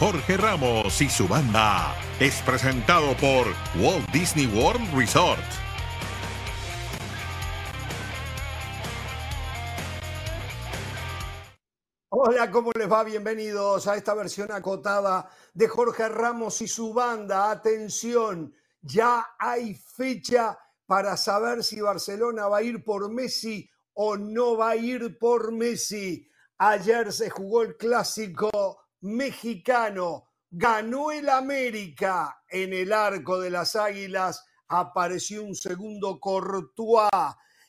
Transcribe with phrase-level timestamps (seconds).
[0.00, 1.94] Jorge Ramos y su banda.
[2.18, 5.44] Es presentado por Walt Disney World Resort.
[12.08, 13.04] Hola, ¿cómo les va?
[13.04, 17.50] Bienvenidos a esta versión acotada de Jorge Ramos y su banda.
[17.50, 24.56] Atención, ya hay fecha para saber si Barcelona va a ir por Messi o no
[24.56, 26.26] va a ir por Messi.
[26.56, 34.44] Ayer se jugó el clásico mexicano, ganó el América en el arco de las Águilas,
[34.68, 37.10] apareció un segundo Courtois.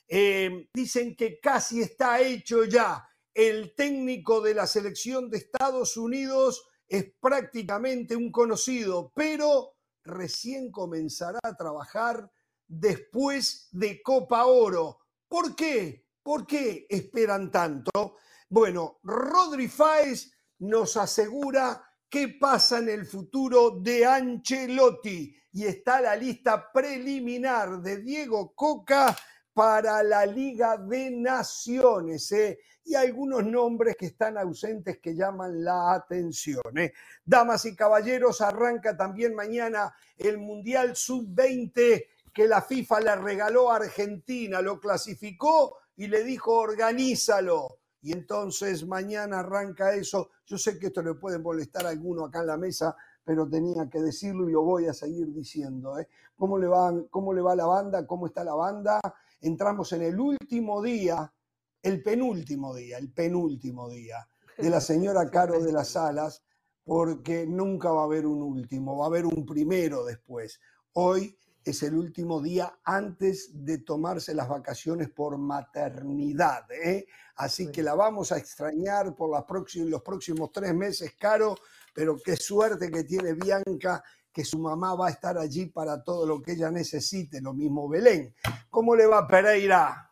[0.08, 3.08] Eh, dicen que casi está hecho ya.
[3.34, 11.38] El técnico de la selección de Estados Unidos es prácticamente un conocido, pero recién comenzará
[11.42, 12.30] a trabajar
[12.68, 14.98] después de Copa Oro.
[15.28, 16.06] ¿Por qué?
[16.22, 18.16] ¿Por qué esperan tanto?
[18.48, 20.30] Bueno, Rodri Fáez
[20.62, 27.98] nos asegura qué pasa en el futuro de Ancelotti y está la lista preliminar de
[27.98, 29.16] Diego Coca
[29.52, 32.30] para la Liga de Naciones.
[32.32, 32.60] ¿eh?
[32.84, 36.62] Y algunos nombres que están ausentes que llaman la atención.
[36.76, 36.92] ¿eh?
[37.24, 43.76] Damas y caballeros, arranca también mañana el Mundial Sub-20 que la FIFA le regaló a
[43.76, 47.81] Argentina, lo clasificó y le dijo organízalo.
[48.02, 50.30] Y entonces mañana arranca eso.
[50.44, 53.88] Yo sé que esto le puede molestar a alguno acá en la mesa, pero tenía
[53.88, 55.98] que decirlo y lo voy a seguir diciendo.
[55.98, 56.08] ¿eh?
[56.36, 58.04] ¿Cómo, le va, ¿Cómo le va la banda?
[58.04, 59.00] ¿Cómo está la banda?
[59.40, 61.32] Entramos en el último día,
[61.80, 64.26] el penúltimo día, el penúltimo día
[64.58, 66.42] de la señora Caro de las Alas,
[66.84, 70.60] porque nunca va a haber un último, va a haber un primero después.
[70.94, 76.70] Hoy es el último día antes de tomarse las vacaciones por maternidad.
[76.72, 77.06] ¿eh?
[77.36, 81.56] Así que la vamos a extrañar por las los próximos tres meses, Caro,
[81.94, 84.02] pero qué suerte que tiene Bianca,
[84.32, 87.88] que su mamá va a estar allí para todo lo que ella necesite, lo mismo
[87.88, 88.34] Belén.
[88.70, 90.10] ¿Cómo le va Pereira?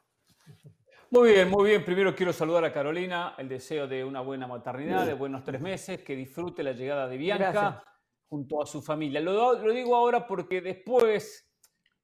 [1.11, 1.84] Muy bien, muy bien.
[1.84, 6.03] Primero quiero saludar a Carolina, el deseo de una buena maternidad, de buenos tres meses,
[6.03, 7.82] que disfrute la llegada de Bianca
[8.31, 9.21] junto a su familia.
[9.21, 11.51] Lo, digo ahora porque después,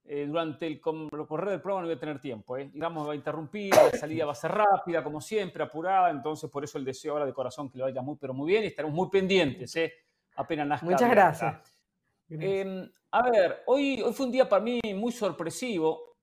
[0.05, 2.57] eh, durante el, correr del programa, no voy a tener tiempo.
[2.57, 2.69] ¿eh?
[2.73, 6.11] Digamos, va a interrumpir, la salida va a ser rápida, como siempre, apurada.
[6.11, 8.65] Entonces, por eso el deseo ahora de corazón que le vaya muy, pero muy bien
[8.65, 9.75] y estaremos muy pendientes.
[9.77, 9.93] ¿eh?
[10.35, 10.87] Apenas nazca.
[10.87, 11.83] Muchas gracias.
[12.29, 16.17] Em, a ver, hoy, hoy fue un día para mí muy sorpresivo.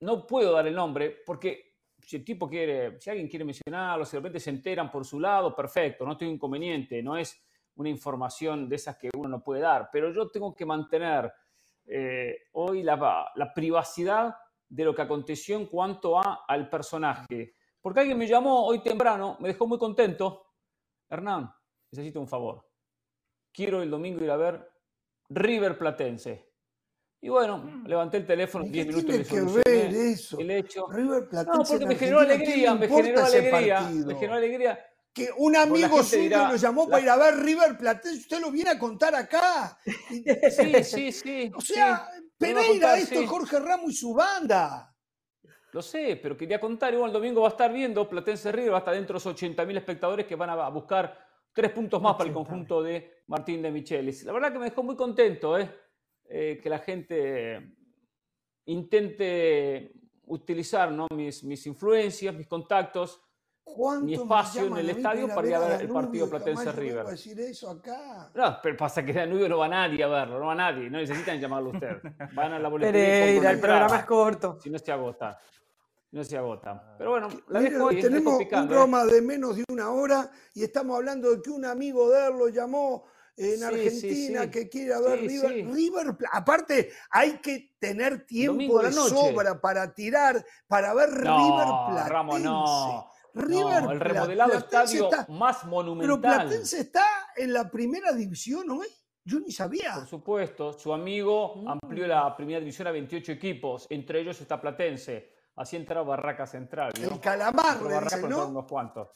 [0.00, 4.12] No puedo dar el nombre porque si el tipo quiere, si alguien quiere mencionarlo, si
[4.12, 7.02] de repente se enteran por su lado, perfecto, no tengo inconveniente.
[7.02, 7.38] No es
[7.76, 11.32] una información de esas que uno no puede dar, pero yo tengo que mantener
[11.86, 14.34] eh, hoy la, la, privacidad
[14.68, 17.54] de lo que aconteció en cuanto a, al personaje.
[17.80, 20.46] Porque alguien me llamó hoy temprano, me dejó muy contento.
[21.08, 21.52] Hernán,
[21.90, 22.64] necesito un favor.
[23.52, 24.70] Quiero el domingo ir a ver
[25.30, 26.50] River Platense.
[27.22, 27.86] Y bueno, mm.
[27.86, 30.38] levanté el teléfono, 10 minutos tiene que ver eso?
[30.38, 30.86] El hecho.
[30.88, 35.56] River Platense no, porque me generó alegría, me generó alegría, me generó alegría que un
[35.56, 39.14] amigo suyo lo llamó para ir a ver River Platense, usted lo viene a contar
[39.14, 39.78] acá.
[40.50, 41.52] Sí, sí, sí.
[41.54, 44.94] O sea, Pereira, esto es Jorge Ramos y su banda.
[45.72, 48.76] Lo sé, pero quería contar, igual el domingo va a estar viendo Platense River, va
[48.76, 51.16] a estar dentro de los 80.000 espectadores que van a buscar
[51.52, 54.24] tres puntos más para el conjunto de Martín de Michelis.
[54.24, 55.70] La verdad que me dejó muy contento ¿eh?
[56.28, 57.76] eh que la gente
[58.66, 59.92] intente
[60.26, 61.06] utilizar ¿no?
[61.14, 63.20] mis, mis influencias, mis contactos,
[64.02, 67.06] mi espacio en el estadio para ir a ver el partido Platense River.
[67.06, 68.30] decir eso acá.
[68.34, 71.38] No, pero pasa que Danubio no va nadie a verlo, no va nadie, no necesitan
[71.38, 71.96] llamarlo a usted.
[72.34, 73.50] Van a la boletería.
[73.50, 74.58] el programa es corto.
[74.60, 75.38] Si no se agota.
[76.12, 76.96] No se agota.
[76.98, 79.14] Pero bueno, la dejo Tenemos un programa ¿eh?
[79.14, 82.48] de menos de una hora y estamos hablando de que un amigo de él lo
[82.48, 83.04] llamó
[83.36, 85.72] en Argentina que quiere ver River.
[85.72, 86.16] River.
[86.32, 92.08] Aparte, hay que tener tiempo de sobra para tirar, para ver River Platense.
[92.10, 93.09] Ramos, no.
[93.34, 96.18] River el remodelado estadio más monumental.
[96.18, 97.04] Pero Platense está
[97.36, 98.86] en la primera división hoy.
[99.24, 99.94] Yo ni sabía.
[99.94, 101.68] Por supuesto, su amigo mm.
[101.68, 105.34] amplió la primera división a 28 equipos, entre ellos está Platense.
[105.56, 106.92] Así entra Barraca Central.
[107.00, 108.48] El Calamar, le dicen, ¿no?
[108.48, 109.08] Unos cuantos.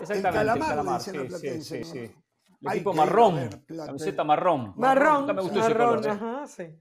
[0.00, 1.00] Exactamente, el Calamar, el calamar.
[1.00, 2.14] Sí, Platense, sí, sí, sí.
[2.62, 4.74] El equipo marrón, camiseta marrón.
[4.76, 6.26] Marrón, marrón, me gustó marrón, ese color, ¿eh?
[6.26, 6.78] ajá, sí.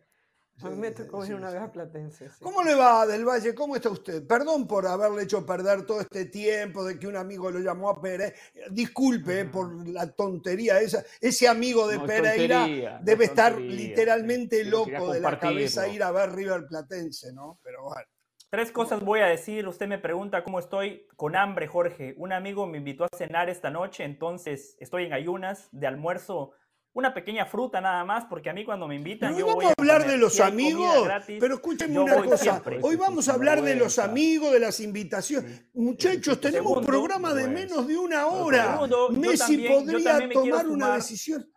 [0.64, 2.30] A mí me tocó una vez a Platense.
[2.40, 3.56] ¿Cómo le va, Del Valle?
[3.56, 4.26] ¿Cómo está usted?
[4.28, 8.02] Perdón por haberle hecho perder todo este tiempo de que un amigo lo llamó a
[8.02, 8.34] Pereira.
[8.70, 11.04] Disculpe eh, por la tontería esa.
[11.20, 16.66] Ese amigo de Pereira debe estar literalmente loco de la cabeza ir a ver River
[16.68, 17.60] Platense, ¿no?
[17.64, 18.08] Pero bueno.
[18.50, 19.66] Tres cosas voy a decir.
[19.66, 22.14] Usted me pregunta cómo estoy con hambre, Jorge.
[22.18, 26.52] Un amigo me invitó a cenar esta noche, entonces estoy en ayunas de almuerzo
[26.94, 29.64] una pequeña fruta nada más, porque a mí cuando me invitan Pero yo hoy voy
[29.66, 30.12] vamos a hablar comer.
[30.12, 32.38] de los Si amigos, gratis, pero escúchenme una cosa.
[32.38, 32.80] siempre.
[32.82, 35.66] Hoy vamos a hablar de los amigos, de las invitaciones.
[35.74, 38.74] Muchachos, tenemos un programa de menos de una hora.
[38.74, 40.98] Segundo, Messi también- podría también me quiero tomar una sumar.
[41.00, 41.48] decisión.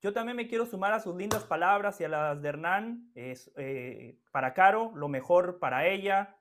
[0.00, 3.10] Yo también me quiero sumar a sus lindas palabras y a las de Hernán.
[3.14, 6.36] Es, eh, para Caro, lo mejor para ella,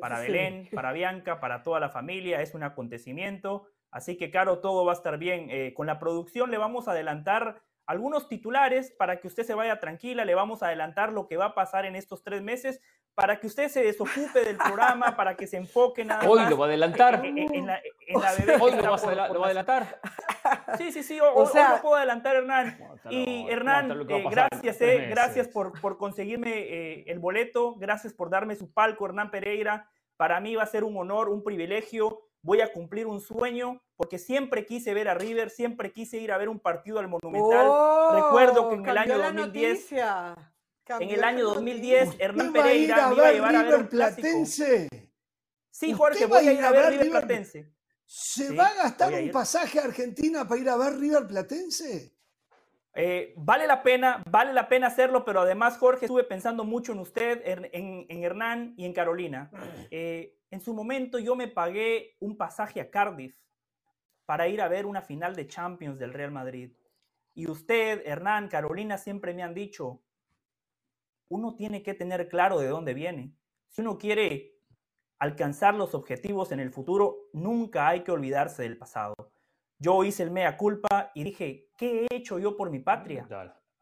[0.00, 0.26] para Sí.
[0.26, 2.40] Belén, para Bianca, para toda la familia.
[2.42, 3.66] Es un acontecimiento.
[3.90, 5.48] Así que, Caro, todo va a estar bien.
[5.50, 9.80] Eh, con la producción le vamos a adelantar algunos titulares para que usted se vaya
[9.80, 10.24] tranquila.
[10.26, 12.80] Le vamos a adelantar lo que va a pasar en estos tres meses
[13.14, 16.58] para que usted se desocupe del programa, para que se enfoque nada Hoy más lo
[16.58, 17.24] va a adelantar.
[17.24, 19.26] en, en- en la, en la bebé que Hoy lo, está vas a por- adela-
[19.26, 20.00] por lo va a adelantar.
[20.76, 22.78] Sí, sí, sí, hoy, O hoy sea- lo puedo adelantar, Hernán.
[23.10, 28.54] Y Hernán, eh, gracias, eh, gracias por, por conseguirme eh, el boleto, gracias por darme
[28.54, 29.88] su palco, Hernán Pereira.
[30.16, 32.20] Para mí va a ser un honor, un privilegio.
[32.42, 36.38] Voy a cumplir un sueño porque siempre quise ver a River, siempre quise ir a
[36.38, 37.66] ver un partido al Monumental.
[37.68, 40.54] Oh, Recuerdo que en el año la 2010, noticia.
[41.00, 41.54] En el año noticia.
[41.54, 44.20] 2010, ¿Usted Hernán Pereira me iba a llevar a ver River un clásico.
[44.22, 44.88] Platense?
[45.70, 47.26] Sí, ¿Usted Jorge, voy a ir a a ver ver River River?
[47.26, 47.72] Platense.
[48.06, 51.26] ¿Se Sí, va a gastar a un pasaje a Argentina para ir a ver River
[51.26, 52.17] Platense?
[53.00, 56.98] Eh, vale la pena, vale la pena hacerlo, pero además, Jorge, estuve pensando mucho en
[56.98, 59.50] usted, en, en- en Hernán y en Carolina.
[59.92, 63.38] Eh, en su momento yo me pagué un pasaje a Cardiff
[64.26, 66.72] para ir a ver una final de Champions del Real Madrid.
[67.34, 70.02] Y usted, Hernán, Carolina, siempre me han dicho,
[71.28, 73.32] uno tiene que tener claro de dónde viene.
[73.68, 74.56] Si uno quiere
[75.20, 79.14] alcanzar los objetivos en el futuro, nunca hay que olvidarse del pasado.
[79.78, 83.26] Yo hice el mea culpa y dije, ¿qué he hecho yo por mi patria?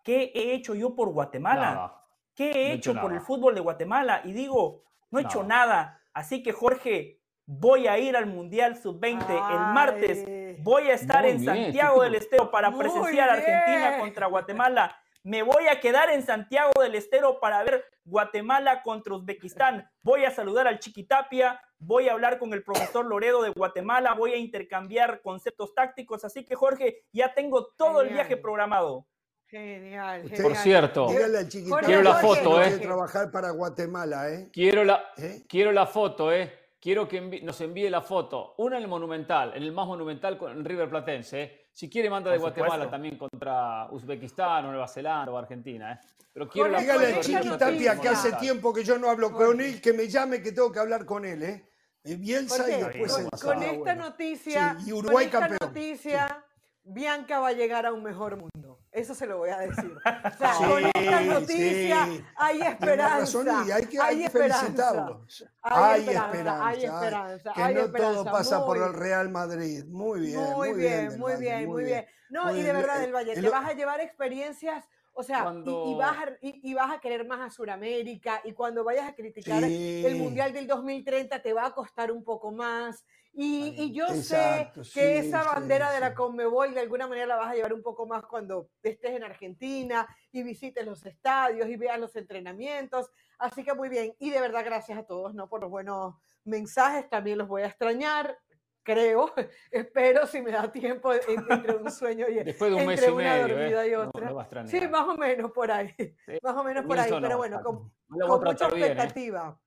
[0.04, 1.70] ¿Qué he hecho yo por Guatemala?
[1.75, 2.02] Nada.
[2.34, 4.20] ¿Qué he No hecho por el fútbol de Guatemala?
[4.25, 6.00] Y digo, no he hecho Nada.
[6.12, 10.62] Así que, Jorge, voy a ir al Mundial Sub-20 el martes.
[10.62, 13.88] Voy a estar Muy en bien, Santiago tipo- del Estero para Muy presenciar a Argentina
[13.88, 14.00] bien.
[14.00, 14.96] contra Guatemala.
[15.26, 19.90] Me voy a quedar en Santiago del Estero para ver Guatemala contra Uzbekistán.
[20.00, 24.34] Voy a saludar al Chiquitapia, voy a hablar con el profesor Loredo de Guatemala, voy
[24.34, 26.25] a intercambiar conceptos tácticos.
[26.25, 29.08] Así que, Jorge, ya tengo todo el viaje programado.
[29.49, 30.43] Genial, genial.
[30.44, 32.78] Por cierto, Quiero la foto, ¿eh?
[32.78, 34.49] trabajar para Guatemala, ¿eh?
[34.52, 35.43] quiero la, ¿Eh?
[35.49, 36.52] quiero la foto, ¿eh?
[36.86, 38.54] Quiero que envi- nos envíe la foto.
[38.58, 41.42] Una en el Monumental, en el más monumental con en River Platense.
[41.42, 41.66] ¿eh?
[41.72, 45.94] Si quiere, manda de Guatemala también contra Uzbekistán o Nueva Zelanda o Argentina.
[45.94, 46.06] ¿eh?
[46.32, 49.32] Pero quiero la Dígale foto River Chiqui Tapia que hace tiempo que yo no hablo
[49.32, 51.68] con él, que me llame que tengo que hablar con él, ¿eh?
[52.04, 54.04] Bielsa y después con, el con esta bueno.
[54.04, 55.74] noticia, Sí, y Uruguay con esta campeón.
[55.74, 56.44] noticia,
[56.88, 58.78] Bianca va a llegar a un mejor mundo.
[58.92, 59.92] Eso se lo voy a decir.
[60.34, 62.24] O sea, Sí, con esta noticia sí.
[62.36, 63.18] hay esperanza.
[63.18, 65.26] razón y hay que, hay felicitarlo.
[65.62, 68.22] Hay Hay esperanza, esperanza, hay esperanza, que hay no esperanza.
[68.22, 69.84] todo pasa por Muy- el Real Madrid.
[69.86, 72.06] Muy bien, muy, bien, del muy bien, muy bien.
[72.30, 72.76] No, Muy y de bien.
[72.76, 76.18] verdad, del Valle, el te vas a llevar experiencias, o sea, y- y, Cuando- vas
[76.18, 80.04] a, y, y vas a querer más a Sudamérica, y cuando vayas a criticar Sí.
[80.06, 83.04] el Mundial del 2030 te va a costar un poco más.
[83.38, 86.00] Y, y yo Exacto, sé que sí, esa sí, bandera de sí.
[86.00, 89.24] la Conmebol de alguna manera la vas a llevar un poco más cuando estés en
[89.24, 93.10] Argentina y visites los estadios y veas los entrenamientos.
[93.38, 94.14] Así que muy bien.
[94.18, 95.50] Y de verdad, gracias a todos ¿no?
[95.50, 97.10] por los buenos mensajes.
[97.10, 98.38] También los voy a extrañar,
[98.82, 99.30] creo.
[99.70, 103.10] Espero si me da tiempo en- entre un sueño y Después de un mes entre
[103.12, 103.49] y una medio.
[103.58, 103.88] dormida ¿eh?
[103.88, 104.30] y No- otra.
[104.30, 104.70] no extrañar.
[104.70, 105.94] Sí, más o menos por ahí.
[106.42, 107.11] Más o menos por ahí.
[107.11, 108.92] No Pero bueno, con, No a con mucha tratar bien, ¿eh?
[108.92, 109.61] expectativa.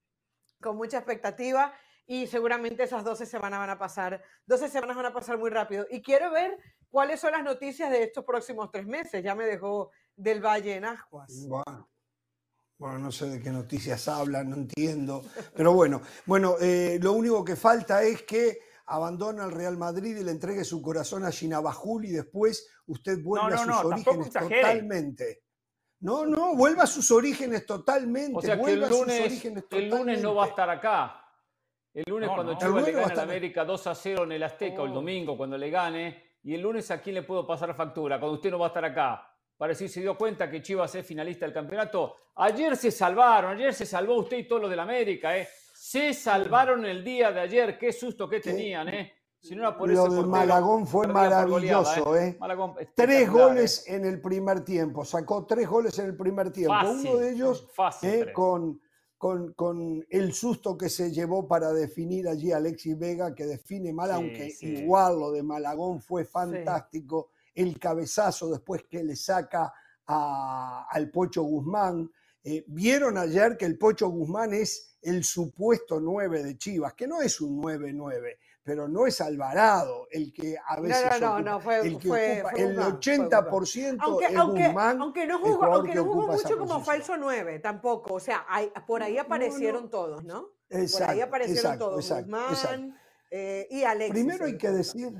[0.60, 1.72] Con mucha expectativa.
[2.10, 5.86] Y seguramente esas 12 semanas van a pasar, 12 semanas van a pasar muy rápido.
[5.88, 9.22] Y quiero ver cuáles son las noticias de estos próximos tres meses.
[9.22, 11.46] Ya me dejó del Valle en Ascuas.
[11.46, 11.88] Bueno,
[12.78, 15.22] bueno, no sé de qué noticias hablan, no entiendo.
[15.54, 20.24] Pero bueno, bueno, eh, lo único que falta es que abandone al Real Madrid y
[20.24, 24.30] le entregue su corazón a Ginabajul y después usted vuelve no, a sus no, orígenes
[24.32, 25.44] totalmente.
[26.00, 28.36] No, no, vuelva a sus orígenes totalmente.
[28.36, 31.19] O sea que vuelva el a sus lunes, el lunes no va a estar acá.
[31.92, 32.58] El lunes No, cuando no.
[32.58, 34.94] Chivas le va a estar- América 2 a 0 en el Azteca o el Oh.
[34.94, 36.22] domingo cuando le gane.
[36.42, 38.84] Y el lunes a quién le puedo pasar factura cuando usted no va a estar
[38.84, 39.26] acá.
[39.56, 42.14] Para decir, se dio cuenta que Chivas es finalista del campeonato.
[42.36, 45.46] Ayer se salvaron, ayer se salvó usted y todo lo del América, ¿eh?
[45.74, 47.76] Se salvaron el día de ayer.
[47.78, 49.12] Qué susto que tenían, ¿eh?
[49.38, 52.36] Si no era por Lo ese de portero, Malagón fue goleada, maravilloso, ¿eh?
[52.38, 56.74] Malagón, Tres goles en el primer tiempo, sacó tres goles en el primer tiempo.
[56.74, 58.80] Fácil, Uno de ellos fácil, eh, con,
[59.20, 63.92] con, con el susto que se llevó para definir allí a Alexis Vega, que define
[63.92, 64.66] mal, Sí, aunque sí.
[64.78, 67.28] igual lo de Malagón fue fantástico.
[67.54, 69.74] El cabezazo después que le saca
[70.06, 72.10] a- al Pocho Guzmán.
[72.42, 77.20] Eh, Vieron ayer que el Pocho Guzmán es el supuesto 9 de Chivas, que no
[77.20, 78.38] es un 9-9,
[78.70, 82.06] pero no es Alvarado el que a veces No, no, no, ocupa- fue, el que
[82.08, 85.00] fue, ocupa fue el Guzmán, fue 80% Aunque, es aunque, Guzmán.
[85.00, 88.14] aunque no jugó, aunque no mucho como falso 9, tampoco.
[88.14, 90.42] O sea, hay- por ahí aparecieron todos, ¿no?
[90.68, 91.98] por ahí Exacto, aparecieron exacto, todos.
[92.04, 92.94] exacto, Guzmán exacto.
[93.32, 94.12] eh, y Alexis.
[94.12, 95.12] Primero hay que decir,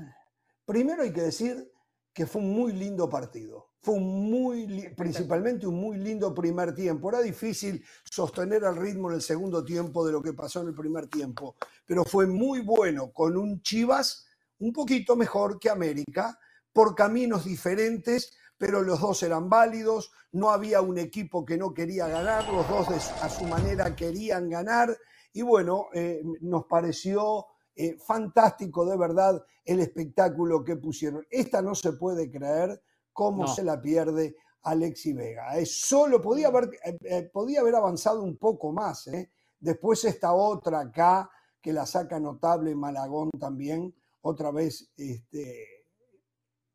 [0.65, 1.73] primero hay que decir
[2.13, 3.70] que fue un muy lindo partido.
[3.81, 7.09] Fue un muy, principalmente un muy lindo primer tiempo.
[7.09, 10.75] Era difícil sostener el ritmo en el segundo tiempo de lo que pasó en el
[10.75, 14.27] primer tiempo, pero fue muy bueno con un Chivas
[14.59, 16.37] un poquito mejor que América,
[16.71, 22.07] por caminos diferentes, pero los dos eran válidos, no había un equipo que no quería
[22.07, 24.95] ganar, los dos su- a su manera querían ganar,
[25.33, 31.25] y bueno, eh, nos pareció eh, fantástico de verdad el espectáculo que pusieron.
[31.31, 32.79] Esta no se puede creer
[33.21, 33.47] cómo No.
[33.47, 35.55] se la pierde Alexi Vega.
[35.55, 39.05] Es solo podía haber, eh, eh, podía haber avanzado un poco más.
[39.07, 39.31] ¿eh?
[39.59, 41.29] Después esta otra acá,
[41.61, 45.67] que la saca notable Malagón también, otra vez este,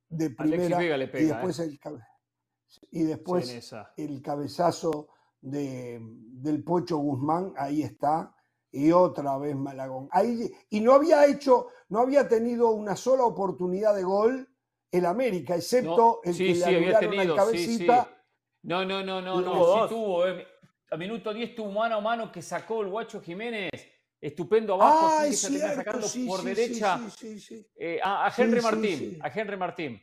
[0.08, 0.78] de primera.
[0.78, 1.34] Vega le y pega.
[1.34, 1.64] después, ¿eh?
[1.64, 1.80] el,
[2.92, 3.92] y después Sí, en esa.
[3.96, 5.08] el cabezazo
[5.40, 8.32] de, del Pocho Guzmán, ahí está,
[8.70, 10.08] y otra vez Malagón.
[10.12, 14.48] Ahí, y no había hecho, no había tenido una sola oportunidad de gol
[14.98, 17.22] el América, excepto No, el sí, que sí, le había tenido.
[17.22, 17.36] sí, sí.
[17.86, 18.22] cabecita.
[18.62, 19.88] No, no, no, no, no.
[19.88, 20.46] Tuvo Sí eh.
[20.90, 23.70] A minuto 10 tuvo mano a mano que sacó el guacho Jiménez.
[24.20, 27.40] Estupendo abajo, Ah, así que es se sacando sí, por sí, derecha sí, sí, sí,
[27.40, 27.66] sí.
[27.76, 28.98] eh, a, a Sí, Henry sí, Martín.
[28.98, 29.18] sí.
[29.22, 30.02] A Henry Martín.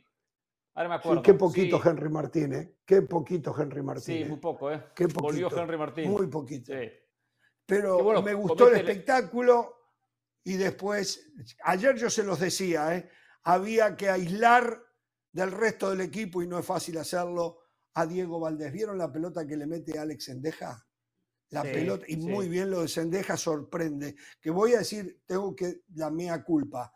[0.74, 1.22] Ahora me Sí, acuerdo.
[1.22, 2.74] qué poquito Sí, Henry Martín, ¿eh?
[2.86, 4.04] Qué poquito Henry Martín.
[4.04, 4.24] Sí, ¿eh?
[4.26, 4.84] muy poco, ¿eh?
[4.94, 6.10] Qué Volvió poquito, Henry Martín.
[6.10, 6.72] Muy poquito.
[6.72, 6.90] Sí.
[7.66, 9.74] Pero bueno, me gustó el- espectáculo
[10.44, 11.32] y después,
[11.64, 13.08] ayer yo se los decía, ¿eh?
[13.42, 14.80] había que aislar
[15.34, 17.58] del resto del equipo y no es fácil hacerlo
[17.94, 18.72] a Diego Valdés.
[18.72, 20.86] ¿Vieron la pelota que le mete Alex Sendeja?
[21.50, 22.18] La Sí, pelota, y sí.
[22.20, 24.14] muy bien lo de Sendeja sorprende.
[24.40, 26.92] Que voy a decir, tengo que, la mea culpa.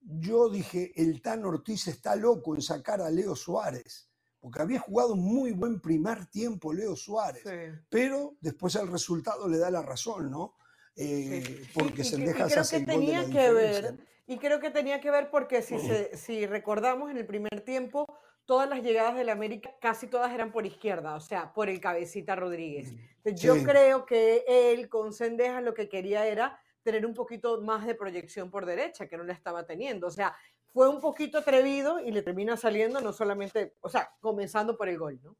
[0.00, 5.14] Yo dije, el Tan Ortiz está loco en sacar a Leo Suárez, porque había jugado
[5.14, 7.80] un muy buen primer tiempo Leo Suárez Sí.
[7.88, 10.56] pero después el resultado le da la razón, ¿no?
[10.94, 11.70] Eh, Sí.
[11.74, 13.98] Porque y se deja creo hace que el gol de la tenía que ver.
[14.28, 18.06] Y creo que tenía que ver porque si, se- si recordamos en el primer tiempo,
[18.44, 22.36] todas las llegadas del América, casi todas eran por izquierda, o sea, por el cabecita
[22.36, 22.92] Rodríguez.
[23.24, 27.86] Entonces, Yo creo que él con Sendejas lo que quería era tener un poquito más
[27.86, 30.06] de proyección por derecha, que no la estaba teniendo.
[30.06, 30.34] O sea,
[30.72, 34.96] fue un poquito atrevido y le termina saliendo no solamente, o sea, comenzando por el
[34.98, 35.36] gol, ¿no?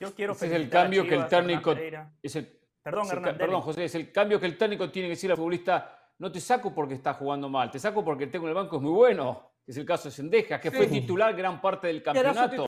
[0.00, 1.72] Yo quiero Ese es el felicitar a cambio que el técnico.
[2.22, 3.60] Es el, Perdón, es el perdón.
[3.62, 6.03] José, es el cambio que el técnico tiene que decir al futbolista.
[6.18, 8.76] No te saco porque está jugando mal, te saco porque el técnico en el banco
[8.76, 9.50] es muy bueno.
[9.64, 12.66] que Es el caso de Sendejas, que fue titular gran parte del campeonato.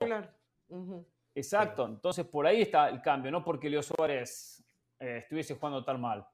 [1.35, 4.65] Exacto, entonces por ahí está el cambio, no porque Leo Suárez
[4.99, 6.27] eh, estuviese jugando tan mal.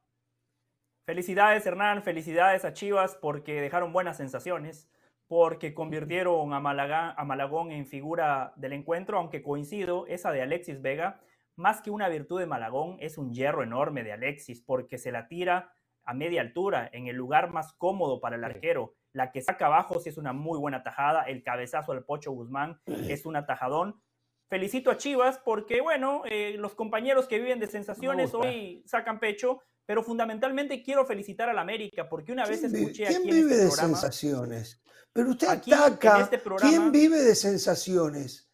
[1.05, 2.03] Felicidades, Hernán.
[2.03, 4.89] Felicidades a Chivas porque dejaron buenas sensaciones,
[5.27, 10.81] porque convirtieron a, Malaga- a Malagón en figura del encuentro, aunque coincido, esa de Alexis
[10.81, 11.21] Vega,
[11.57, 15.27] más que una virtud de Malagón, es un hierro enorme de Alexis, porque se la
[15.27, 15.73] tira
[16.05, 18.95] a media altura, en el lugar más cómodo para el arquero.
[19.13, 22.81] La que saca abajo sí es una muy buena tajada, el cabezazo al Pocho Guzmán
[22.87, 24.03] es un atajadón.
[24.49, 29.61] Felicito a Chivas porque, bueno, eh, los compañeros que viven de sensaciones hoy sacan pecho,
[29.87, 33.35] pero fundamentalmente quiero felicitar al América porque una vez ¿Quién, vi- escuché quién aquí en
[33.35, 33.95] vive este de programa.
[33.99, 34.83] sensaciones?
[35.13, 36.21] Pero usted Aquí, ataca.
[36.21, 38.51] este programa- ¿Quién vive de sensaciones?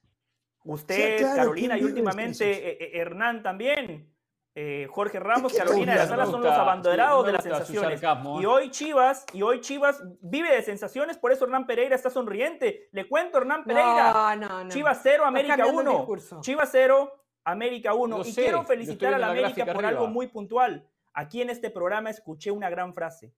[0.64, 4.12] Usted, claro, Carolina ¿quién y últimamente eh, eh, Hernán también.
[4.60, 8.00] Eh, Jorge Ramos, Carolina de la Sala son los abanderados de las sensaciones.
[8.00, 8.46] sarcasmo, Y ¿eh?
[8.48, 12.88] hoy Chivas, y hoy Chivas vive de sensaciones, por eso Hernán Pereira está sonriente.
[12.90, 14.12] Le cuento, Hernán Pereira.
[14.12, 14.70] No, no, no.
[14.70, 15.96] Chivas 0, América cambiando el 1.
[15.98, 16.40] discurso.
[16.40, 17.12] Chivas 0,
[17.44, 18.18] América 1.
[18.18, 19.88] Lo Y sé, quiero felicitar a la América por arriba.
[19.90, 20.88] algo muy puntual.
[21.14, 23.32] Aquí en este programa escuché una gran frase.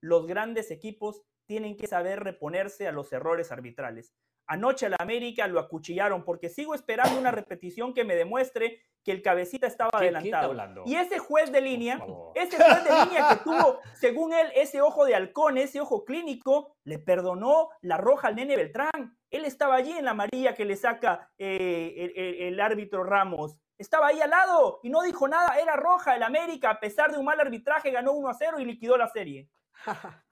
[0.00, 4.14] Los grandes equipos tienen que saber reponerse a los errores arbitrales.
[4.52, 9.12] Anoche a la América lo acuchillaron porque sigo esperando una repetición que me demuestre que
[9.12, 10.48] el cabecita estaba ¿Qué- qué está adelantado.
[10.86, 12.00] Y ese juez de línea,
[12.34, 16.74] ese juez de línea que tuvo, según él, ese ojo de halcón, ese ojo clínico,
[16.84, 19.16] le perdonó la roja al nene Beltrán.
[19.30, 23.56] Él estaba allí en la amarilla que le saca eh, el, el- el árbitro Ramos.
[23.78, 25.58] Estaba ahí al lado y no dijo nada.
[25.60, 28.64] Era roja el América, a pesar de un mal arbitraje, ganó 1 a 0 y
[28.64, 29.48] liquidó la serie.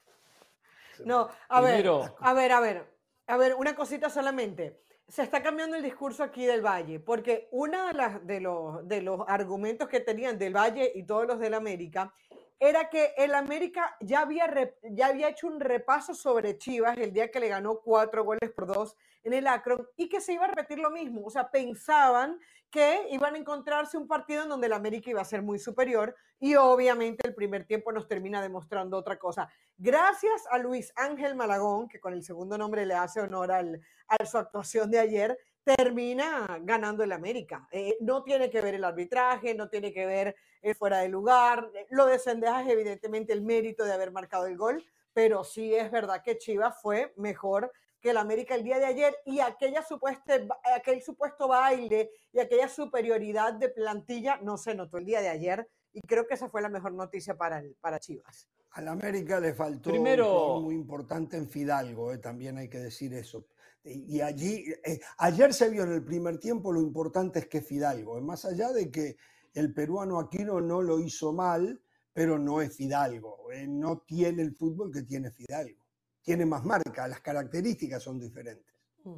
[1.05, 1.77] No, a ver,
[2.21, 2.98] a ver, a ver,
[3.29, 4.81] a ver, una cosita solamente.
[5.07, 9.21] Se está cambiando el discurso aquí del Valle, porque uno de, de, los, de los
[9.29, 12.13] argumentos que tenían del Valle y todos los del América
[12.59, 17.31] era que el América ya había, ya había hecho un repaso sobre Chivas el día
[17.31, 20.49] que le ganó cuatro goles por dos en el Akron y que se iba a
[20.49, 21.25] repetir lo mismo.
[21.25, 22.39] O sea, pensaban
[22.71, 26.15] que iban a encontrarse un partido en donde el América iba a ser muy superior
[26.39, 29.49] y obviamente el primer tiempo nos termina demostrando otra cosa.
[29.77, 34.25] Gracias a Luis Ángel Malagón, que con el segundo nombre le hace honor al, a
[34.27, 35.39] su actuación de ayer,
[35.77, 37.69] termina ganando el América.
[37.71, 41.71] Eh, no tiene que ver el arbitraje, no tiene que ver el fuera de lugar.
[41.91, 46.23] Lo de es evidentemente el mérito de haber marcado el gol, pero sí es verdad
[46.23, 50.35] que Chivas fue mejor que el América el día de ayer y aquella supuesta,
[50.75, 55.69] aquel supuesto baile y aquella superioridad de plantilla no se notó el día de ayer
[55.93, 58.49] y creo que esa fue la mejor noticia para, el, para Chivas.
[58.73, 63.47] Al América le faltó Primero, muy importante en Fidalgo, eh, también hay que decir eso.
[63.83, 68.21] Y allí, eh, ayer se vio en el primer tiempo lo importante es que Fidalgo,
[68.21, 69.17] más allá de que
[69.55, 71.81] el peruano Aquino no lo hizo mal,
[72.13, 75.87] pero no es Fidalgo, eh, no tiene el fútbol que tiene Fidalgo,
[76.29, 78.77] tiene más marca, las características son diferentes.
[79.03, 79.17] Mm,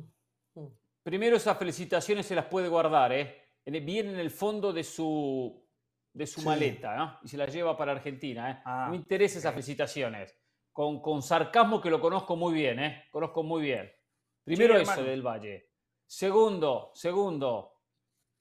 [0.55, 0.69] mm.
[1.03, 3.37] Primero esas felicitaciones se las puede guardar, ¿eh?
[3.65, 5.61] Viene en el fondo de su,
[6.13, 7.19] de su maleta, ¿no?
[7.25, 8.63] Y se la lleva para Argentina, ¿eh?
[8.65, 10.37] no me interesa esas felicitaciones.
[10.73, 13.05] Con, con sarcasmo que lo conozco muy bien, ¿eh?
[13.11, 13.91] Conozco muy bien.
[14.45, 15.71] Primero eso del Valle.
[16.07, 17.73] Segundo, segundo,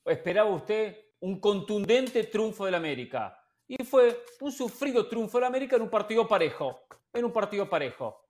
[0.05, 3.35] esperaba usted un contundente triunfo del América.
[3.67, 6.81] Y fue un sufrido triunfo del América en un partido parejo.
[7.11, 8.28] En un partido parejo.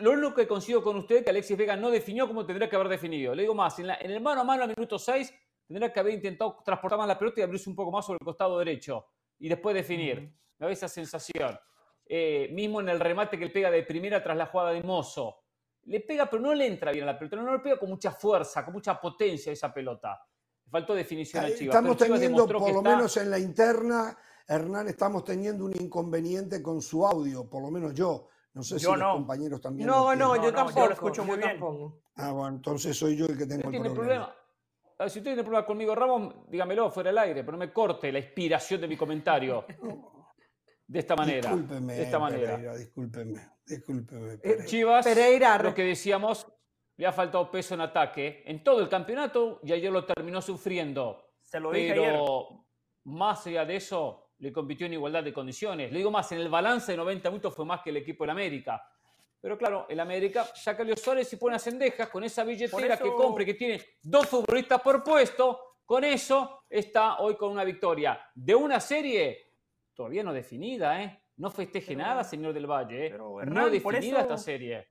[0.00, 2.76] Lo único que consigo con usted es que Alexis Vega no definió como tendría que
[2.76, 3.34] haber definido.
[3.34, 5.32] Le digo más, en, el mano a mano al minuto 6
[5.66, 8.24] tendría que haber intentado transportar más la pelota y abrirse un poco más sobre el
[8.24, 9.06] costado derecho.
[9.38, 10.20] Y después definir.
[10.58, 11.58] Me da esa sensación.
[12.06, 15.46] Eh, mismo en el remate que él pega de primera tras la jugada de Mozo
[15.86, 18.10] le pega, pero no le entra bien a la pelota, no le pega con mucha
[18.10, 20.20] fuerza, con mucha potencia esa pelota.
[20.68, 21.76] Faltó definición al Chivas.
[21.76, 24.16] Estamos teniendo, por lo menos en la interna,
[24.48, 28.28] Hernán, estamos teniendo un inconveniente con su audio, por lo menos yo.
[28.56, 29.86] No sé si los compañeros también.
[29.86, 30.86] No, no, yo tampoco.
[30.86, 31.60] lo escucho muy bien.
[32.14, 33.94] Ah, bueno, entonces soy yo el que tengo el problema.
[33.94, 34.34] problema.
[35.00, 38.18] Si usted tiene problema conmigo, Ramón, dígamelo fuera del aire, pero no me corte la
[38.18, 39.66] inspiración de mi comentario.
[40.88, 41.50] de esta manera.
[41.50, 42.50] Discúlpeme, de esta manera.
[42.52, 44.32] Pereira, discúlpeme, discúlpeme.
[44.32, 44.64] Eh, Pereira.
[44.64, 45.58] Chivas, Pereira.
[45.58, 46.46] lo que decíamos,
[46.96, 51.28] le ha faltado peso en ataque en todo el campeonato y ayer lo terminó sufriendo.
[51.42, 52.64] Se lo dije Pero
[53.04, 55.90] más allá de eso, le compitió en igualdad de condiciones.
[55.90, 58.30] Le digo más, en el balance de 90 minutos fue más que el equipo del
[58.30, 58.82] América.
[59.40, 63.12] Pero claro, el América saca a Suárez y pone a Cendejas con esa billetera que
[63.12, 65.60] compre, que tiene dos futbolistas por puesto.
[65.84, 69.46] Con eso está hoy con una victoria de una serie
[69.96, 71.22] todavía no definida, ¿eh?
[71.38, 73.18] No festeje nada, señor del Valle, ¿eh?
[73.18, 74.88] no definida esta serie.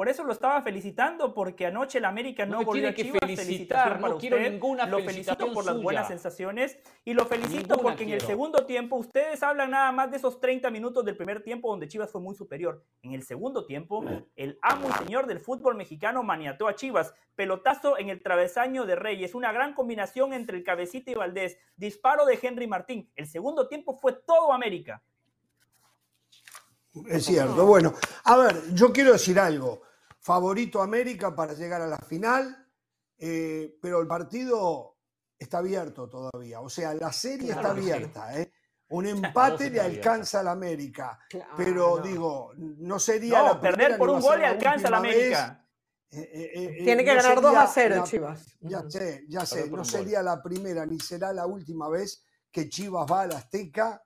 [0.00, 3.20] Por eso lo estaba felicitando, porque anoche el América no, no volvió a Chivas.
[3.20, 8.04] Que felicitar, no quiero ninguna Lo felicito por las buenas sensaciones y lo felicito porque
[8.04, 11.68] en el segundo tiempo, ustedes hablan nada más de esos 30 minutos del primer tiempo
[11.68, 12.82] donde Chivas fue muy superior.
[13.02, 14.02] En el segundo tiempo,
[14.36, 17.12] el amo y señor del fútbol mexicano maniató a Chivas.
[17.36, 22.24] Pelotazo en el travesaño de Reyes, una gran combinación entre el cabecita y Valdés, disparo
[22.24, 23.10] de Henry Martín.
[23.16, 25.02] El segundo tiempo fue todo América.
[27.06, 27.66] Es cierto.
[27.66, 27.92] Bueno,
[28.24, 29.89] a ver, yo quiero decir algo
[30.20, 32.68] favorito América para llegar a la final,
[33.18, 34.98] eh, pero el partido
[35.38, 36.60] está abierto todavía.
[36.60, 38.38] O sea, la serie está abierta.
[38.38, 38.52] ¿eh?
[38.90, 41.18] Un empate le alcanza al América.
[41.56, 45.66] pero digo, no sería la perder por un gol le alcanza al América.
[46.12, 48.58] Eh, Tiene que ganar 2 a 0, Chivas.
[48.60, 49.70] Ya sé, ya sé.
[49.70, 54.02] No sería la primera ni será la última vez que Chivas va al Azteca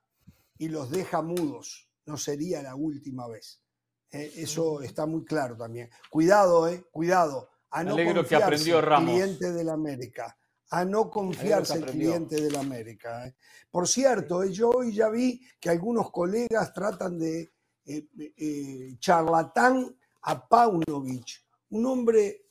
[0.57, 1.89] y los deja mudos.
[2.05, 3.64] No sería la última vez.
[4.15, 5.89] Eh, eso está muy claro también.
[6.09, 7.49] Cuidado, eh, cuidado.
[7.69, 10.37] A no confiarse el cliente del América.
[10.69, 13.27] A no confiarse el cliente del América.
[13.27, 13.35] Eh.
[13.69, 17.51] Por cierto, eh, yo hoy ya vi que algunos colegas tratan de
[18.99, 22.45] charlatán a Paunovic, un hombre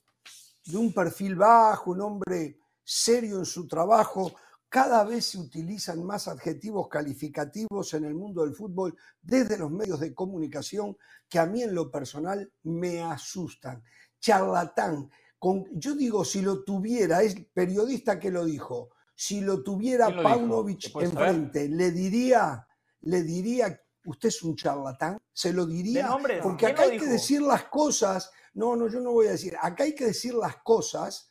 [0.66, 4.33] de un perfil bajo, un hombre serio en su trabajo,
[4.74, 10.00] cada vez se utilizan más adjetivos calificativos en el mundo del fútbol desde los medios
[10.00, 10.96] de comunicación
[11.28, 13.84] que a mí en lo personal me asustan.
[14.18, 15.08] Charlatán.
[15.38, 20.90] Con, yo digo, si lo tuviera, es periodista que lo dijo, si lo tuviera Paunovic
[21.00, 22.66] enfrente, le diría,
[23.02, 26.08] le diría, usted es un charlatán, se lo diría,
[26.42, 29.84] porque acá hay que decir las cosas, no, no, yo no voy a decir, acá
[29.84, 31.30] hay que decir las cosas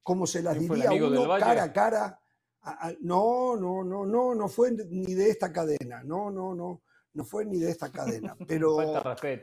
[0.00, 2.20] como se las diría uno cara a cara
[3.00, 7.44] no, no, no, no, no fue ni de esta cadena, no, no, no, no fue
[7.44, 8.36] ni de esta cadena.
[8.48, 8.76] Pero,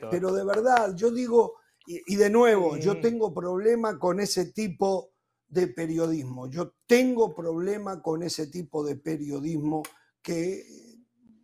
[0.10, 1.56] pero de verdad, yo digo,
[1.86, 5.14] y, de nuevo, yo tengo problema con ese tipo
[5.48, 9.84] de periodismo, yo tengo problema con ese tipo de periodismo
[10.22, 10.64] que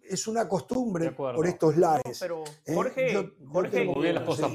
[0.10, 2.18] es una costumbre por estos lares.
[2.20, 2.74] pero ¿eh?
[2.74, 3.90] Jorge, Jorge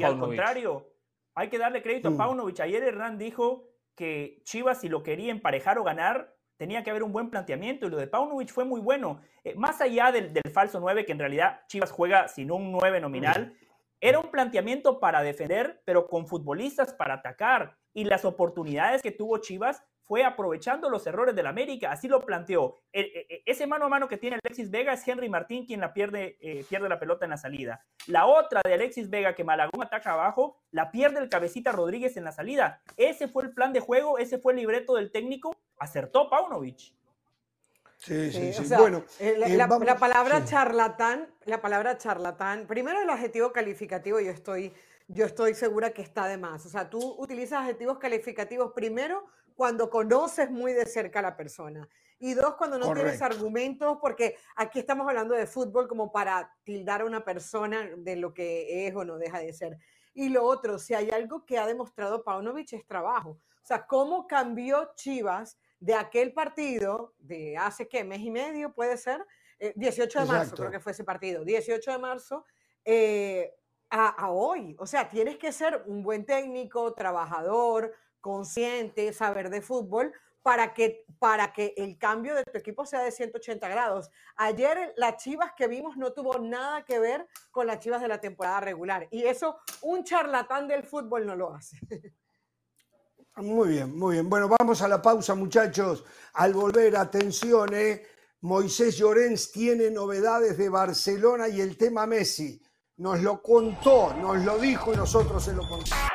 [0.04, 0.88] al contrario,
[1.34, 2.16] hay que darle crédito a mm.
[2.16, 2.60] Paunovic.
[2.60, 7.12] Ayer Hernán dijo que Chivas, si lo quería emparejar o ganar, tenía que haber un
[7.12, 9.20] buen planteamiento y lo de Paunovic fue muy bueno.
[9.44, 13.56] Eh, más allá del, falso 9, que en realidad Chivas juega sin un 9 nominal,
[14.00, 17.76] era un planteamiento para defender, pero con futbolistas para atacar.
[17.94, 22.80] Y las oportunidades que tuvo Chivas fue aprovechando los errores del América, así lo planteó.
[22.92, 25.80] E, e, e, ese mano a mano que tiene Alexis Vega es Henry Martín quien
[25.80, 27.86] la pierde, eh, pierde la pelota en la salida.
[28.08, 32.24] La otra de Alexis Vega que Malagón ataca abajo, la pierde el cabecita Rodríguez en
[32.24, 32.82] la salida.
[32.96, 36.94] Ese fue el plan de juego, ese fue el libreto del técnico, acertó Paunovic.
[37.98, 38.74] Sí, sí, sí.
[38.76, 44.32] bueno, eh, eh, la, la, palabra charlatán, la palabra charlatán, primero el adjetivo calificativo, yo
[44.32, 44.72] estoy,
[45.06, 46.66] yo estoy segura que está de más.
[46.66, 51.88] O sea, tú utilizas adjetivos calificativos primero cuando conoces muy de cerca a la persona.
[52.18, 57.02] Y dos, cuando no tienes argumentos, porque aquí estamos hablando de fútbol como para tildar
[57.02, 59.78] a una persona de lo que es o no deja de ser.
[60.14, 63.30] Y lo otro, si hay algo que ha demostrado Paunovic es trabajo.
[63.30, 68.04] O sea, cómo cambió Chivas de aquel partido de hace, ¿qué?
[68.04, 69.26] Mes y medio, puede ser.
[69.74, 71.44] 18 eh, de marzo, creo que fue ese partido.
[71.44, 72.44] 18 de marzo.
[72.84, 73.52] Eh,
[73.90, 74.76] a, a, hoy.
[74.78, 81.04] O sea, tienes que ser un buen técnico, trabajador, consciente, saber de fútbol, para que,
[81.18, 84.08] para que el cambio de tu equipo sea de 180 grados.
[84.36, 88.20] Ayer las Chivas que vimos no tuvo nada que ver con las Chivas de la
[88.20, 89.08] temporada regular.
[89.10, 91.76] Y eso un charlatán del fútbol no lo hace.
[93.36, 94.28] Muy bien, muy bien.
[94.28, 96.04] Bueno, vamos a la pausa, muchachos.
[96.34, 98.06] Al volver, atención, ¿eh?
[98.42, 102.60] Moisés Llorens tiene novedades de Barcelona y el tema Messi.
[102.96, 106.08] Nos lo contó, nos lo dijo y nosotros se lo contamos.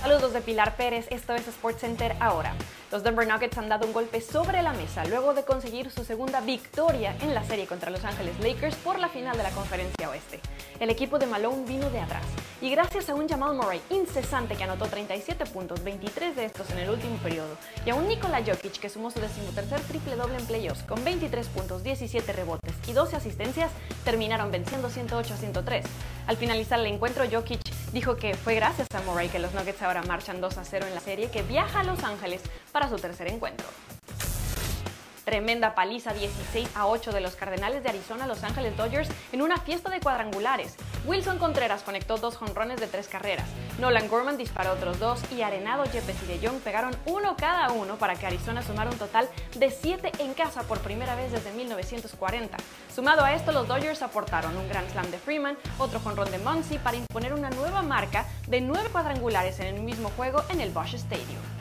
[0.00, 2.54] Saludos de Pilar Pérez, esto es SportsCenter ahora.
[2.90, 6.40] Los Denver Nuggets han dado un golpe sobre la mesa luego de conseguir su segunda
[6.40, 10.40] victoria en la serie contra Los Ángeles Lakers por la final de la Conferencia Oeste.
[10.80, 12.24] El equipo de Malone vino de atrás
[12.60, 16.78] y gracias a un Jamal Murray incesante que anotó 37 puntos, 23 de estos en
[16.78, 20.46] el último periodo, y a un Nikola Jokic que sumó su decimotercer triple doble en
[20.46, 23.70] playoffs con 23 puntos, 17 rebotes y 12 asistencias,
[24.04, 25.86] terminaron venciendo 108 a 103.
[26.26, 27.60] Al finalizar el encuentro, Jokic
[27.92, 30.94] dijo que fue gracias a Murray que los Nuggets ahora marchan 2 a 0 en
[30.94, 33.66] la serie que viaja a Los Ángeles para su tercer encuentro.
[35.24, 39.58] Tremenda paliza 16 a 8 de los Cardenales de Arizona Los Ángeles Dodgers en una
[39.58, 40.74] fiesta de cuadrangulares.
[41.06, 43.48] Wilson Contreras conectó dos jonrones de tres carreras.
[43.78, 47.96] Nolan Gorman disparó otros dos y Arenado, Yepes y De Jong pegaron uno cada uno
[47.96, 52.56] para que Arizona sumara un total de 7 en casa por primera vez desde 1940.
[52.92, 56.78] Sumado a esto, los Dodgers aportaron un Grand Slam de Freeman, otro jonrón de Muncy
[56.78, 60.94] para imponer una nueva marca de 9 cuadrangulares en el mismo juego en el Bosch
[60.94, 61.59] Stadium.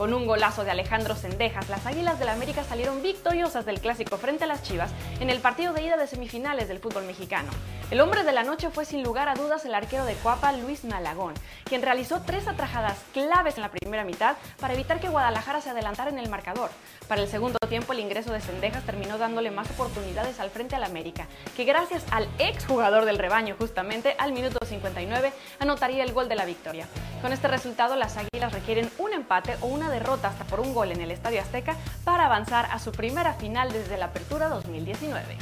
[0.00, 4.16] Con un golazo de Alejandro Sendejas, las Águilas del la América salieron victoriosas del clásico
[4.16, 7.50] frente a las Chivas en el partido de ida de semifinales del fútbol mexicano.
[7.90, 10.84] El hombre de la noche fue sin lugar a dudas el arquero de Coapa, Luis
[10.84, 11.34] Malagón,
[11.64, 16.08] quien realizó tres atrajadas claves en la primera mitad para evitar que Guadalajara se adelantara
[16.08, 16.70] en el marcador.
[17.08, 20.84] Para el segundo tiempo, el ingreso de Sendejas terminó dándole más oportunidades al frente al
[20.84, 26.28] América, que gracias al ex jugador del rebaño, justamente al minuto 59, anotaría el gol
[26.28, 26.86] de la victoria.
[27.20, 30.92] Con este resultado, las Águilas requieren un empate o una derrota hasta por un gol
[30.92, 35.36] en el Estadio Azteca para avanzar a su primera final desde la apertura 2019.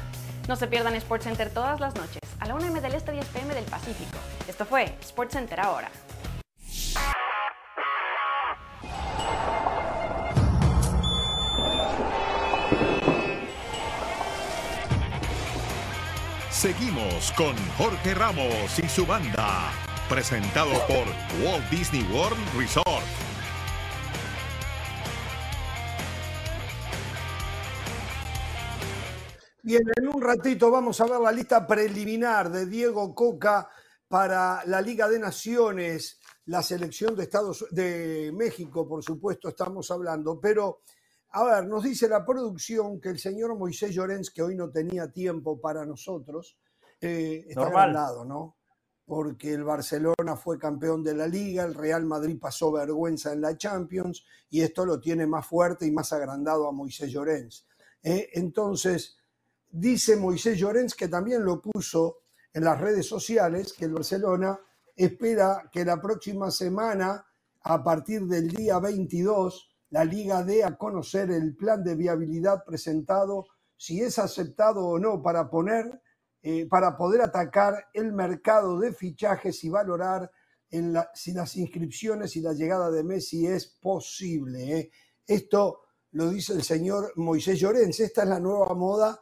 [0.48, 3.54] No se pierdan SportsCenter todas las noches, a la 1 m del Este 10 pm
[3.54, 4.18] del Pacífico.
[4.48, 5.90] Esto fue SportsCenter ahora.
[16.50, 19.70] Seguimos con Jorge Ramos y su banda,
[20.08, 21.06] presentado por
[21.44, 23.27] Walt Disney World Resort.
[29.62, 33.68] Bien, en un ratito vamos a ver la lista preliminar de Diego Coca
[34.06, 40.40] para la Liga de Naciones, la selección de Estados de México, por supuesto, estamos hablando,
[40.40, 40.82] pero
[41.30, 45.10] a ver, nos dice la producción que el señor Moisés Llorens, que hoy no tenía
[45.10, 46.56] tiempo para nosotros,
[47.00, 48.56] eh, está agrandado, ¿no?
[49.04, 53.56] Porque el Barcelona fue campeón de la liga, el Real Madrid pasó vergüenza en la
[53.56, 57.66] Champions y esto lo tiene más fuerte y más agrandado a Moisés Llorens.
[58.02, 59.17] Eh, entonces,
[59.70, 62.20] Dice Moisés Llorens, que también lo puso
[62.52, 64.58] en las redes sociales, que el Barcelona
[64.96, 67.24] espera que la próxima semana,
[67.62, 73.46] a partir del día 22, la Liga dé a conocer el plan de viabilidad presentado,
[73.76, 76.02] si es aceptado o no, para poner,
[76.42, 80.30] eh, para poder atacar el mercado de fichajes y valorar
[81.14, 84.78] si las inscripciones y la llegada de Messi es posible.
[84.78, 84.90] ¿eh?
[85.26, 88.00] Esto lo dice el señor Moisés Llorens.
[88.00, 89.18] Esta es la nueva moda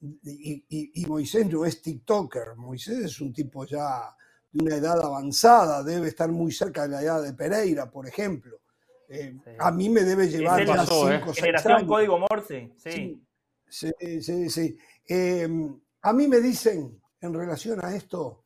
[0.00, 2.56] y, Moisés no es TikToker.
[2.56, 4.14] Moisés es un tipo ya
[4.52, 8.60] de una edad avanzada, debe estar muy cerca de la edad de Pereira, por ejemplo.
[9.08, 11.34] Eh, a mí me debe llevar ya cinco, ¿eh?
[11.34, 13.22] Generación código Morse, sí.
[13.68, 14.78] Sí, sí, sí.
[15.06, 18.44] Em, a mí me dicen en relación a esto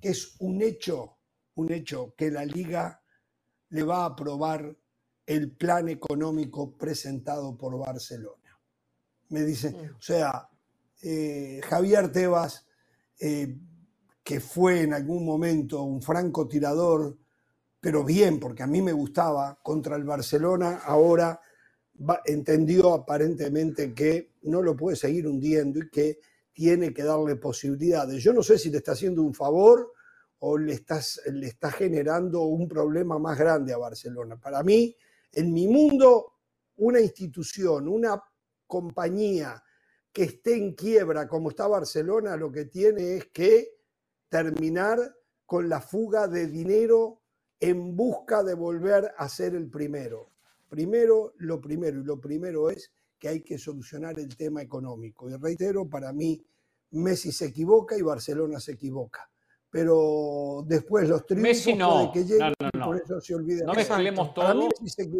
[0.00, 1.18] que es un hecho,
[1.54, 3.02] un hecho que la liga
[3.70, 4.76] le va a aprobar
[5.26, 8.58] el plan económico presentado por Barcelona.
[9.30, 9.96] Me dicen, mm.
[9.96, 10.48] o sea,
[11.06, 12.66] eh, Javier Tebas,
[13.20, 13.58] eh,
[14.22, 17.18] que fue en algún momento un francotirador,
[17.78, 21.38] pero bien, porque a mí me gustaba, contra el Barcelona, ahora
[22.24, 26.20] entendió aparentemente que no lo puede seguir hundiendo y que
[26.54, 28.22] tiene que darle posibilidades.
[28.22, 29.92] Yo no sé si le está haciendo un favor
[30.38, 34.40] o le, está generando un problema más grande a Barcelona.
[34.40, 34.96] Para mí,
[35.32, 36.32] en mi mundo,
[36.76, 38.22] una institución, una
[38.66, 39.62] compañía
[40.14, 43.74] que esté en quiebra como está Barcelona, lo que tiene es que
[44.28, 44.98] terminar
[45.44, 47.20] con la fuga de dinero
[47.58, 50.30] en busca de volver a ser el primero.
[50.68, 55.28] Primero, lo primero, y lo primero es que hay que solucionar el tema económico.
[55.28, 56.40] Y reitero, para mí,
[56.92, 59.28] Messi se equivoca y Barcelona se equivoca
[59.74, 62.12] pero después los triunfos no.
[62.12, 63.66] que llegue, no, no, por eso se olvida.
[63.66, 64.46] No mezclemos todo.
[64.46, 65.10] A Messi, se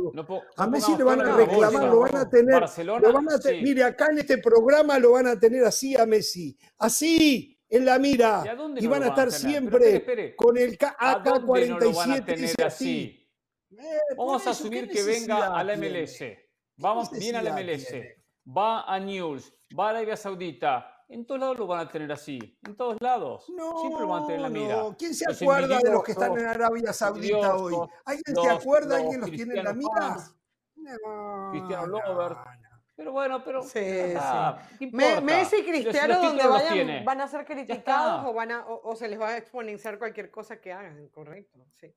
[0.57, 2.61] a Messi le van a reclamar, lo van a tener.
[2.61, 6.07] Barcelona, lo van a Mire, acá en este programa lo van a tener así a
[6.07, 6.57] Messi.
[6.79, 8.45] Así, en la mira.
[8.77, 12.37] ¿Y, van a estar siempre con el AK-47.
[12.37, 13.29] dice así.
[13.73, 16.21] Eh, Vamos a asumir que venga a la MLS.
[16.77, 17.93] Vamos, viene a la MLS.
[18.47, 22.59] Va a News, va a Arabia Saudita, en todos lados lo van a tener así,
[22.67, 23.49] en todos lados.
[23.49, 24.77] No, Siempre lo van a tener en la mira.
[24.77, 24.97] No.
[24.97, 27.75] ¿Quién se acuerda de los que están en Arabia Saudita hoy?
[28.05, 28.97] ¿Alguien se acuerda?
[28.97, 30.17] ¿Alguien los tiene en la mira?
[30.75, 32.37] No, Cristiano Lover.
[32.97, 33.63] Pero bueno, pero.
[33.63, 34.15] Sí,
[34.79, 34.91] sí.
[34.93, 39.21] Messi y Cristiano, donde vayan, van a ser criticados o, van a, o, se les
[39.21, 41.59] va a exponenciar cualquier cosa que hagan, correcto.
[41.73, 41.95] Sí.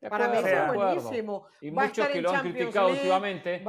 [0.00, 1.46] Para mí es buenísimo.
[1.60, 3.62] Y muchos que lo han criticado últimamente.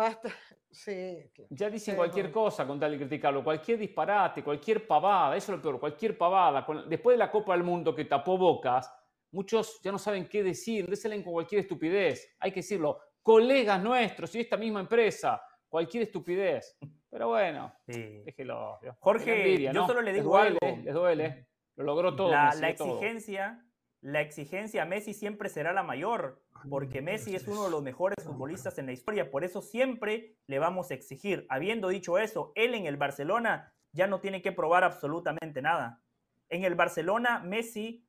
[1.49, 5.61] Ya dicen cualquier cosa con tal de criticarlo, cualquier disparate, cualquier pavada, eso es lo
[5.61, 6.65] peor, cualquier pavada.
[6.87, 8.93] Después de la Copa del Mundo que tapó bocas,
[9.31, 12.35] muchos ya no saben qué decir, salen con cualquier estupidez.
[12.39, 16.77] Hay que decirlo, colegas nuestros y esta misma empresa, cualquier estupidez.
[17.09, 18.79] Pero bueno, déjelo.
[18.99, 20.59] Jorge, yo solo le digo algo.
[20.83, 22.31] Les duele, lo logró todo.
[22.31, 23.65] La, la exigencia,
[24.01, 28.23] la exigencia a Messi siempre será la mayor porque Messi es uno de los mejores
[28.23, 31.45] futbolistas en la historia, por eso siempre le vamos a exigir.
[31.49, 36.01] Habiendo dicho eso, él en el Barcelona ya no tiene que probar absolutamente nada.
[36.49, 38.06] En el Barcelona, Messi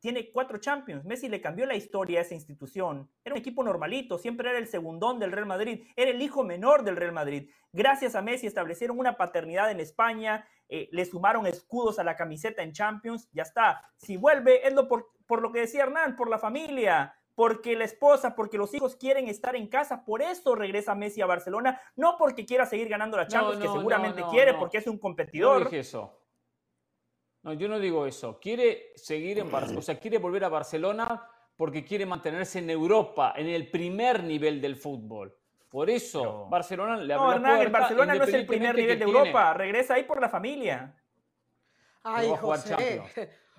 [0.00, 1.04] tiene cuatro Champions.
[1.04, 3.10] Messi le cambió la historia a esa institución.
[3.24, 6.84] Era un equipo normalito, siempre era el segundón del Real Madrid, era el hijo menor
[6.84, 7.50] del Real Madrid.
[7.72, 12.62] Gracias a Messi establecieron una paternidad en España, eh, le sumaron escudos a la camiseta
[12.62, 13.90] en Champions, ya está.
[13.96, 17.84] Si vuelve, es lo por, por lo que decía Hernán, por la familia, porque la
[17.84, 22.16] esposa, porque los hijos quieren estar en casa, por eso regresa Messi a Barcelona, no
[22.18, 25.64] porque quiera seguir ganando la Champions, que seguramente quiere, porque es un competidor.
[25.64, 26.18] Dije eso.
[27.42, 28.38] No, yo no digo eso.
[28.40, 33.34] Quiere seguir en Barcelona, o sea, quiere volver a Barcelona porque quiere mantenerse en Europa,
[33.36, 35.34] en el primer nivel del fútbol.
[35.68, 39.52] Por eso Barcelona le abre no, el Barcelona no es el primer nivel de Europa,
[39.54, 40.94] regresa ahí por la familia.
[42.02, 43.12] Ay, va a jugar Champions.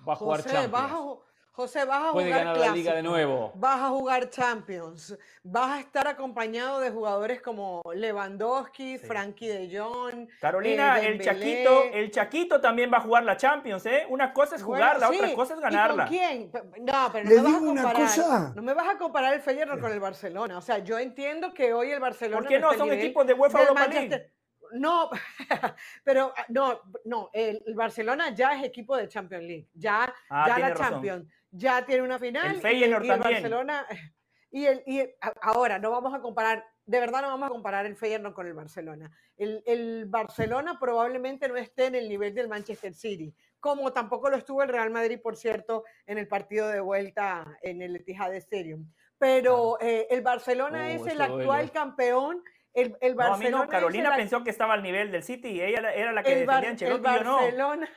[0.08, 1.20] Va a jugar Champions.
[1.60, 3.52] José, vas a jugar ganar la liga de nuevo.
[3.54, 5.18] Vas a jugar Champions.
[5.42, 10.26] Vas a estar acompañado de jugadores como Lewandowski, Frankie de Jong.
[10.40, 14.06] Carolina, eh, el Chaquito, el Chaquito también va a jugar la Champions, ¿eh?
[14.08, 16.04] Una cosa es jugar, la otra cosa es ganarla.
[16.04, 16.50] ¿Y con quién?
[16.80, 18.56] No, pero no me vas a comparar.
[18.56, 20.56] No me vas a comparar el Feyenoord con el Barcelona.
[20.56, 23.60] O sea, yo entiendo que hoy el Barcelona ¿Por qué no, son equipos de UEFA
[23.60, 24.32] Europa League?
[24.72, 25.10] No,
[26.04, 30.58] pero ah, no, no, el, Barcelona ya es equipo de Champions League, ya, ah, ya
[30.58, 32.54] la Champions ya tiene una final.
[32.54, 33.86] El Feyenoord y, el Barcelona.
[34.52, 35.00] Y, el, y
[35.42, 38.52] ahora, no vamos a comparar, de verdad no vamos a comparar el Feyenoord con el
[38.52, 39.08] Barcelona.
[39.36, 44.36] El, el, Barcelona probablemente no esté en el nivel del Manchester City, como tampoco lo
[44.36, 48.90] estuvo el Real Madrid, por cierto, en el partido de vuelta en el Etihad Stadium.
[49.18, 52.42] Pero eh, el Barcelona uh, es el actual campeón.
[52.74, 56.24] El, el Barcelona Carolina pensó que estaba al nivel del City y ella era la
[56.24, 57.88] que defendía Ancelotti, el Barcelona,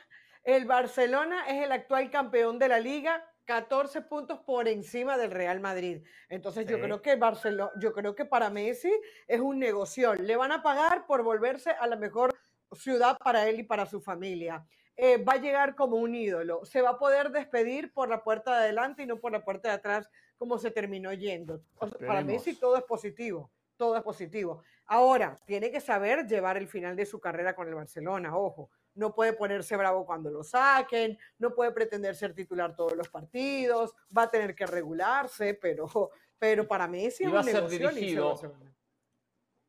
[0.44, 5.60] El Barcelona es el actual campeón de la liga 14 puntos por encima del Real
[5.60, 6.02] Madrid.
[6.28, 8.92] Entonces yo creo que Barcelona, yo creo que para Messi
[9.26, 10.14] es un negocio.
[10.14, 12.34] Le van a pagar por volverse a la mejor
[12.72, 14.64] ciudad para él y para su familia.
[14.96, 16.64] Eh, va a llegar como un ídolo.
[16.64, 19.68] Se va a poder despedir por la puerta de adelante y no por la puerta
[19.68, 21.62] de atrás como se terminó yendo.
[22.06, 23.50] para Messi todo es positivo.
[23.76, 24.62] todo es positivo.
[24.86, 28.70] Ahora, tiene que saber llevar el final de su carrera con el Barcelona, ojo.
[28.94, 33.94] No puede ponerse bravo cuando lo saquen, no puede pretender ser titular todos los partidos,
[34.16, 37.54] va a tener que regularse, pero, pero para Messi es Y va a un ser
[37.54, 38.74] negocio dirigido Barcelona.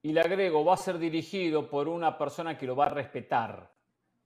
[0.02, 3.74] Y le agrego, va a ser dirigido por una persona que lo va a respetar,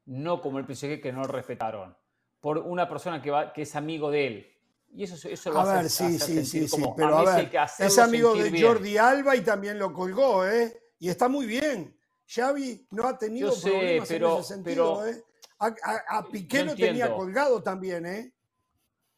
[0.05, 1.95] no como el PSG que no lo respetaron,
[2.41, 4.57] por una persona que, va, que es amigo de él.
[4.91, 7.99] Y eso, eso lo A a ver, sí, sí, sí, sí, pero a ver, es
[7.99, 8.65] amigo de bien.
[8.65, 10.81] Jordi Alba y también lo colgó, ¿eh?
[10.99, 11.97] Y está muy bien.
[12.33, 15.23] Xavi no ha tenido sé, problemas pero- en ese sentido, pero- ¿eh?
[15.61, 18.31] A, a- a Piqué lo tenía colgado también, ¿eh?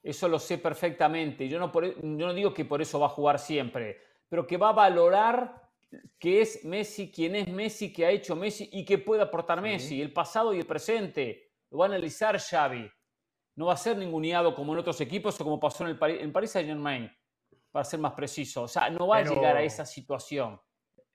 [0.02, 1.48] Eso lo sé perfectamente.
[1.48, 4.48] Yo no, por- e, yo no digo que por eso va a jugar siempre, pero
[4.48, 5.70] que va a valorar
[6.18, 10.02] que es Messi, quién es Messi, que ha hecho Messi y que puede aportar Messi,
[10.02, 11.52] el pasado y el presente.
[11.70, 12.90] Lo va a analizar Xavi.
[13.58, 16.32] No va a ser ninguneado como en otros equipos o como pasó en el en
[16.32, 17.12] Paris Saint Germain,
[17.72, 18.64] para ser más preciso.
[18.64, 20.60] O sea, no va Pero- a llegar a esa situación.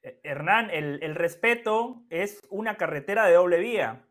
[0.06, 4.04] Eh, Hernán, el, el respeto es una carretera de doble vía.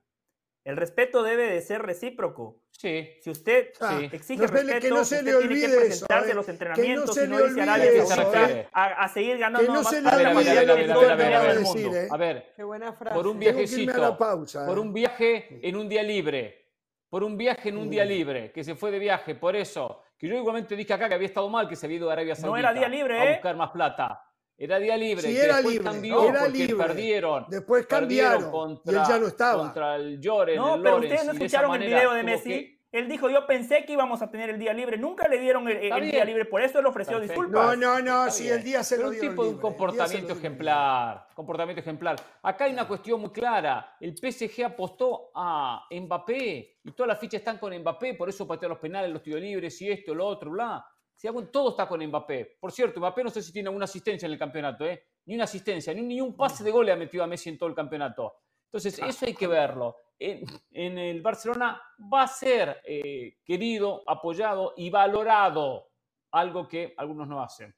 [0.65, 2.63] El respeto debe de ser recíproco.
[2.71, 3.07] Sí.
[3.21, 5.77] Si usted Ah, exige no se respeto, que no se usted le tiene que olvide
[5.85, 8.51] presentarse eso, a los entrenamientos se y no le irse a olvide Arabia eso, Saudita
[8.51, 8.67] ¿eh?
[8.73, 10.73] a, a seguir ganando Que no más se le A ver, a que ver, a
[10.73, 11.91] olvide ver, a a decir.
[11.95, 12.07] ¿eh?
[12.11, 12.17] A
[12.57, 13.15] Qué buena frase.
[13.15, 14.65] por un que a la viajecito, pausa.
[14.65, 14.81] por ¿eh?
[14.81, 16.71] un viaje en un día libre,
[17.09, 18.07] por un viaje en un día Mm.
[18.09, 21.27] libre, que se fue de viaje, por eso, que yo igualmente dije acá que había
[21.27, 23.33] estado mal, que se había ido a Arabia No Saudita era día libre, a ¿eh?
[23.35, 24.21] buscar más plata.
[24.57, 26.75] Era día libre, Sí, era después libre, cambió era porque libre.
[26.87, 27.45] perdieron.
[27.49, 29.63] Después Perdieron cambiaron y él ya no estaba.
[29.63, 32.49] Contra el Lloren, No, el pero Lorenz, ustedes no escucharon el manera video de Messi.
[32.49, 34.97] que- Él dijo, yo pensé que íbamos a tener el día libre.
[34.97, 37.41] Nunca le dieron el, el día libre, por eso él ofreció Perfecto.
[37.41, 37.77] disculpas.
[37.77, 38.55] No, no, no, Está sí, bien.
[38.55, 41.27] el día se Pero lo un dio tipo de un comportamiento ejemplar.
[41.35, 42.15] Comportamiento ejemplar.
[42.41, 43.97] Acá hay una cuestión muy clara.
[43.99, 48.69] El PSG apostó a Mbappé y todas las fichas están con Mbappé, por eso patea
[48.69, 50.85] los penales, los tiros libres y esto, lo otro, bla.
[51.15, 52.57] Si hago- todo está con Mbappé.
[52.59, 55.03] Por cierto, Mbappé no sé si tiene alguna asistencia en el campeonato, ¿eh?
[55.25, 57.49] Ni una asistencia, ni un, ni un pase de gol le ha metido a Messi
[57.49, 58.33] en todo el campeonato.
[58.65, 59.95] Entonces, eso hay que verlo.
[60.19, 61.81] En, en el Barcelona
[62.13, 65.89] va a ser eh, querido, apoyado y valorado,
[66.31, 67.73] algo que algunos no hacen.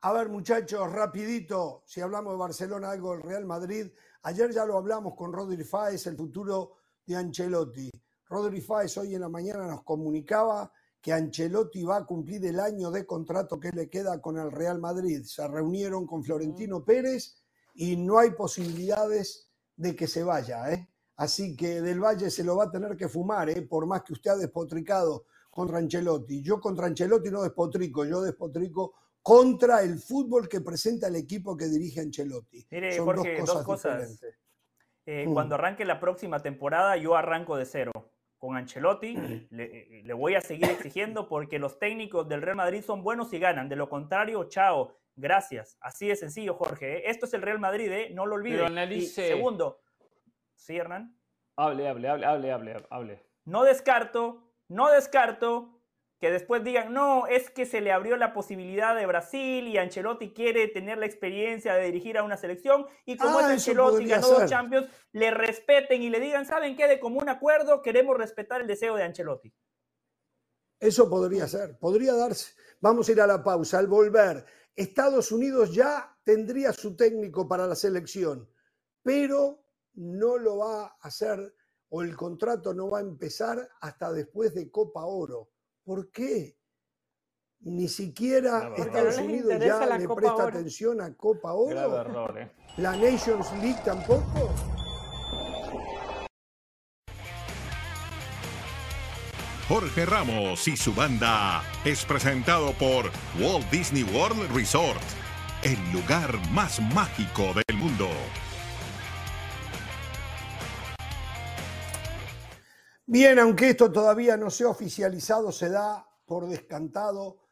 [0.00, 3.86] A ver, muchachos, rapidito, si hablamos de Barcelona, algo del Real Madrid.
[4.22, 7.90] Ayer ya lo hablamos con Rodri Fáez, el futuro de Ancelotti.
[8.26, 12.90] Rodri Fáez hoy en la mañana nos comunicaba que Ancelotti va a cumplir el año
[12.92, 15.24] de contrato que le queda con el Real Madrid.
[15.24, 17.42] Se reunieron con Florentino Pérez
[17.74, 20.72] y no hay posibilidades de que se vaya.
[20.72, 20.88] ¿eh?
[21.16, 23.62] Así que Del Valle se lo va a tener que fumar, ¿eh?
[23.62, 26.40] por más que usted ha despotricado contra Ancelotti.
[26.40, 31.66] Yo contra Ancelotti no despotrico, yo despotrico contra el fútbol que presenta el equipo que
[31.66, 32.64] dirige Ancelotti.
[32.70, 34.34] Mire, Son Jorge, dos dos cosas, diferentes.
[35.04, 35.34] Eh, Mm.
[35.34, 37.90] Cuando arranque la próxima temporada, yo arranco de cero.
[38.42, 39.14] Con Ancelotti
[39.50, 43.32] le, eh, le voy a seguir exigiendo porque los técnicos del Real Madrid son buenos
[43.32, 43.68] y ganan.
[43.68, 44.96] De lo contrario, chao.
[45.14, 45.78] Gracias.
[45.80, 46.96] Así de sencillo, Jorge.
[46.96, 47.02] ¿eh?
[47.06, 48.10] Esto es el Real Madrid, ¿eh?
[48.12, 49.80] no lo Y analice- segundo,
[50.56, 51.16] ¿sí, Hernán?
[51.56, 53.22] Hable, hable, hable, hable, hable, hable.
[53.44, 55.80] No descarto, no descarto
[56.22, 60.32] que después digan, no, es que se le abrió la posibilidad de Brasil y Ancelotti
[60.32, 64.28] quiere tener la experiencia de dirigir a una selección y como Ah, es Ancelotti, ganó
[64.28, 64.48] dos.
[64.48, 66.86] Champions, le respeten y le digan, ¿saben qué?
[66.86, 69.52] De común acuerdo queremos respetar el deseo de Ancelotti.
[70.78, 72.54] Eso podría ser, podría darse.
[72.80, 73.80] Vamos a ir a la pausa.
[73.80, 74.44] Al volver,
[74.76, 78.48] Estados Unidos ya tendría su técnico para la selección,
[79.02, 81.52] pero no lo va a hacer
[81.88, 85.51] o el contrato no va a empezar hasta después de Copa Oro.
[85.84, 86.56] ¿Por qué?
[87.60, 88.72] Ni siquiera.
[88.76, 90.48] Estados No Unidos ya la le Copa presta Oro.
[90.48, 92.00] atención a Copa Oro.
[92.00, 92.50] error, ¿eh?
[92.76, 94.50] La Nations League tampoco.
[99.68, 105.00] Jorge Ramos y su banda es presentado por Walt Disney World Resort,
[105.62, 108.08] el lugar más mágico del mundo.
[113.12, 117.42] Bien, aunque esto todavía no se ha oficializado, se da por descantado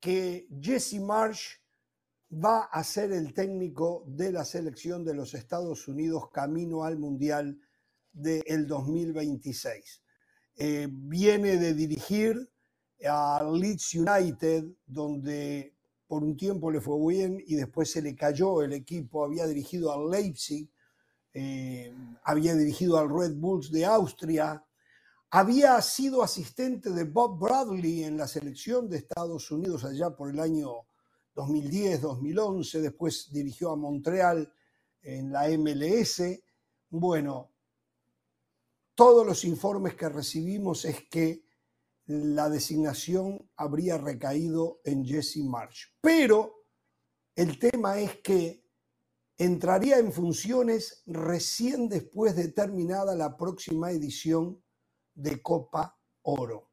[0.00, 1.60] que Jesse Marsh
[2.28, 7.56] va a ser el técnico de la selección de los Estados Unidos camino al Mundial
[8.12, 10.02] del 2026.
[10.56, 12.50] Eh, viene de dirigir
[13.08, 15.76] a Leeds United, donde
[16.08, 19.24] por un tiempo le fue bien y después se le cayó el equipo.
[19.24, 20.68] Había dirigido al Leipzig,
[21.32, 24.65] eh, había dirigido al Red Bulls de Austria,
[25.38, 30.40] había sido asistente de Bob Bradley en la selección de Estados Unidos allá por el
[30.40, 30.86] año
[31.34, 34.50] 2010, 2011, después dirigió a Montreal
[35.02, 36.22] en la MLS.
[36.88, 37.50] Bueno,
[38.94, 41.44] todos los informes que recibimos es que
[42.06, 45.88] la designación habría recaído en Jesse Marsh.
[46.00, 46.64] Pero
[47.34, 48.64] El tema es que
[49.36, 54.62] entraría en funciones recién después de terminada la próxima edición
[55.16, 56.70] de Copa Oro.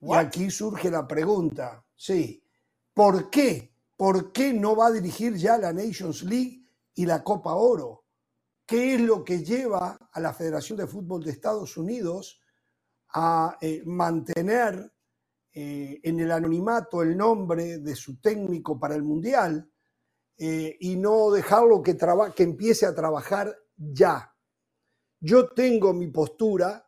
[0.00, 2.44] Y aquí surge la pregunta, sí,
[2.92, 3.74] ¿por qué?
[3.96, 6.62] ¿Por qué no va a dirigir ya la Nations League
[6.94, 8.04] y la Copa Oro?
[8.64, 12.40] ¿Qué es lo que lleva a la Federación de Fútbol de Estados Unidos
[13.14, 14.92] a eh, mantener
[15.52, 19.68] eh, en el anonimato el nombre de su técnico para el Mundial
[20.36, 21.96] eh, y no dejarlo que,
[22.36, 24.32] que empiece a trabajar ya.
[25.18, 26.87] Yo tengo mi postura,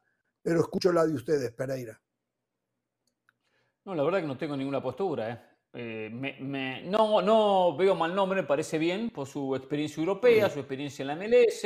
[0.50, 1.96] pero escucho la de ustedes, Pereira.
[3.84, 5.48] No, la verdad que no tengo ninguna postura.
[5.72, 6.10] ¿eh?
[6.86, 11.06] no, no veo mal nombre, me parece bien por su experiencia europea, su experiencia en
[11.06, 11.60] la MLS,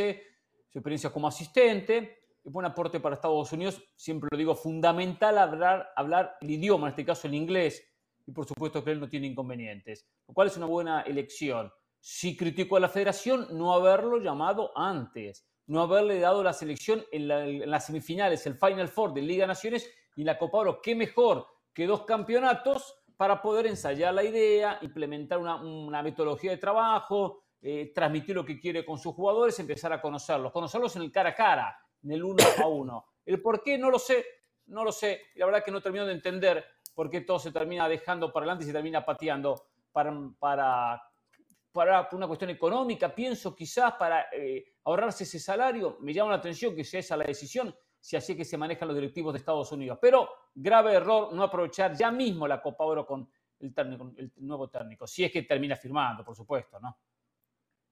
[0.68, 3.82] su experiencia como asistente es buen aporte para Estados Unidos.
[3.96, 7.82] Siempre lo digo, fundamental hablar, hablar el idioma, en este caso el inglés,
[8.26, 11.72] y por supuesto que él no tiene inconvenientes, lo cual es una buena elección.
[12.00, 17.28] Si criticó a la federación, no haberlo llamado antes, no haberle dado la selección en,
[17.70, 20.80] las semifinales, el Final Four de Liga Naciones y la Copa Oro.
[20.82, 27.44] ¿Qué mejor que dos campeonatos para poder ensayar la idea, implementar una, metodología de trabajo,
[27.62, 31.30] eh, transmitir lo que quiere con sus jugadores, empezar a conocerlos, conocerlos en el cara
[31.30, 33.06] a cara, en el uno a uno.
[33.24, 34.24] El por qué no lo sé,
[34.66, 35.22] no lo sé.
[35.36, 38.64] La verdad que no termino de entender por qué todo se termina dejando para adelante
[38.64, 41.02] y se termina pateando para, para,
[41.74, 45.98] para una cuestión económica, pienso quizás para eh, ahorrarse ese salario.
[46.00, 48.86] Me llama la atención que sea esa la decisión, si así es que se manejan
[48.86, 49.98] los directivos de Estados Unidos.
[50.00, 53.74] Pero grave error no aprovechar ya mismo la Copa Oro con el,
[54.16, 56.96] el nuevo técnico, si es que termina firmando, por supuesto, ¿no?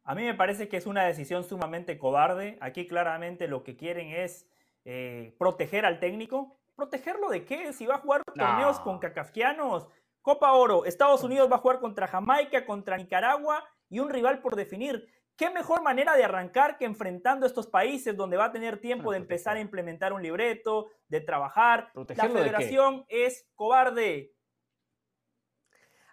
[0.05, 2.59] A mí me parece que es una decisión sumamente cobarde.
[2.61, 4.49] Aquí claramente lo que quieren es
[4.85, 6.57] eh, proteger al técnico.
[6.77, 7.73] ¿Protegerlo de qué?
[7.73, 9.89] Si va a jugar torneos con cacafquianos.
[10.23, 14.57] Copa Oro, Estados Unidos va a jugar contra Jamaica, contra Nicaragua y un rival por
[14.57, 15.07] definir.
[15.37, 19.19] ¿Qué mejor manera de arrancar que enfrentando estos países donde va a tener tiempo de
[19.19, 21.91] empezar a implementar un libreto, de trabajar?
[21.95, 24.33] La federación es cobarde.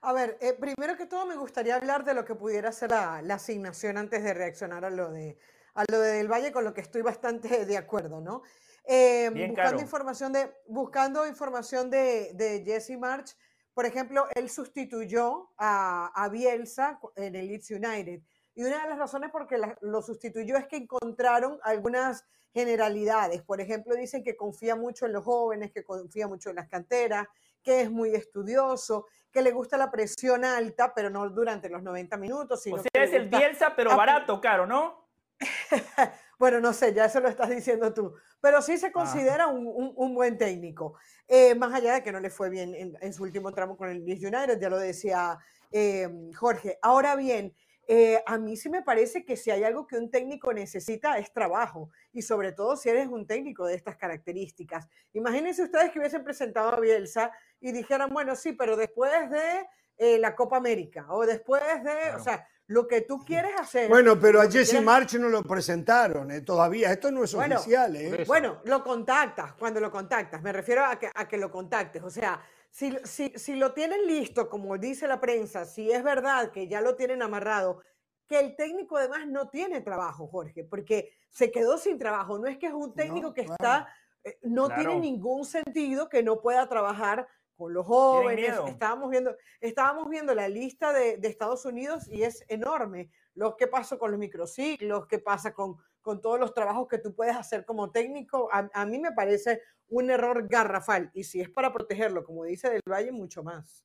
[0.02, 3.18] A ver, eh, primero que todo me gustaría hablar de lo que pudiera ser la,
[3.18, 5.38] asignación antes de reaccionar a lo de,
[5.76, 8.42] a lo de Del Valle, con lo que estoy bastante de acuerdo, ¿no?
[8.86, 13.36] Eh, buscando, información de, buscando información de, de Jesse March,
[13.80, 18.20] por ejemplo, él sustituyó a, a, Bielsa en el Leeds United.
[18.54, 23.42] Y una de las razones por qué lo sustituyó es que encontraron algunas generalidades.
[23.42, 27.26] Por ejemplo, dicen que confía mucho en los jóvenes, que confía mucho en las canteras,
[27.64, 32.18] que es muy estudioso, que le gusta la presión alta, pero no durante los 90
[32.18, 32.62] minutos.
[32.62, 35.08] Sino o sea, es el Bielsa, pero barato, caro, ¿no?
[36.40, 38.16] bueno, no sé, ya eso lo estás diciendo tú.
[38.42, 40.96] Pero sí se considera un, buen técnico.
[41.28, 44.06] Eh, más allá de que no le fue bien en, su último tramo con el
[44.06, 45.38] Leeds United, ya lo decía
[45.70, 46.80] eh, Jorge.
[46.82, 47.54] Ahora bien,
[47.92, 51.34] eh, a mí sí me parece que si hay algo que un técnico necesita es
[51.34, 54.88] trabajo y sobre todo si eres un técnico de estas características.
[55.14, 59.66] Imagínense ustedes que hubiesen presentado a Bielsa y dijeran, bueno, sí, pero después de
[59.98, 63.90] eh, la Copa América o después de, o sea, lo que tú quieres hacer.
[63.90, 67.98] Bueno, pero a Jesse March no lo presentaron eh, todavía, esto no es oficial.
[68.28, 72.12] Bueno, lo contactas, cuando lo contactas, me refiero a que, a que lo contactes, o
[72.12, 72.40] sea,
[72.70, 76.80] si, si, si, lo tienen listo, como dice la prensa, si es verdad que ya
[76.82, 77.82] lo tienen amarrado,
[78.28, 82.38] que el técnico además no tiene trabajo, Jorge, porque se quedó sin trabajo.
[82.38, 83.92] No es que es un técnico que está,
[84.24, 87.28] eh, no tiene ningún sentido que no pueda trabajar
[87.60, 88.58] con los jóvenes.
[88.68, 93.12] Estábamos viendo, estábamos viendo la lista de, de, Estados Unidos y es enorme.
[93.36, 97.14] Lo que pasa con los microciclos, qué pasa con, con todos los trabajos que tú
[97.14, 101.12] puedes hacer como técnico, a, a mí me parece un error garrafal.
[101.14, 103.84] Y si es para protegerlo, como dice Del Valle, mucho más.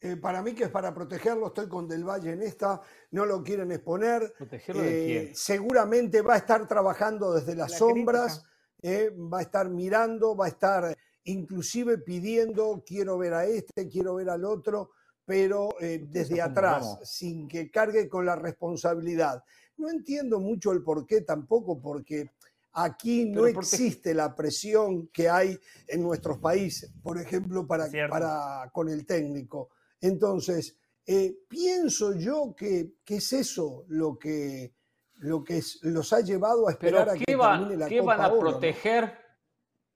[0.00, 3.42] Eh, para mí que es para protegerlo, estoy con Del Valle en esta, no lo
[3.42, 4.34] quieren exponer.
[4.36, 5.26] ¿Protegerlo de quién?
[5.28, 8.44] Eh, seguramente va a estar trabajando desde las sombras,
[8.82, 10.94] eh, va a estar mirando, va a estar
[11.30, 14.90] inclusive pidiendo, quiero ver a este, quiero ver al otro,
[15.24, 19.44] pero desde atrás, sin que cargue con la responsabilidad.
[19.76, 22.30] No entiendo mucho el por qué tampoco, porque
[22.80, 25.58] Aquí no existe la presión que hay
[25.88, 29.70] en nuestros países, por ejemplo, para, para con el técnico.
[30.00, 34.74] Entonces, eh, pienso yo que, es eso lo que,
[35.16, 39.27] lo que los ha llevado a esperar a que termine la ¿qué van a proteger?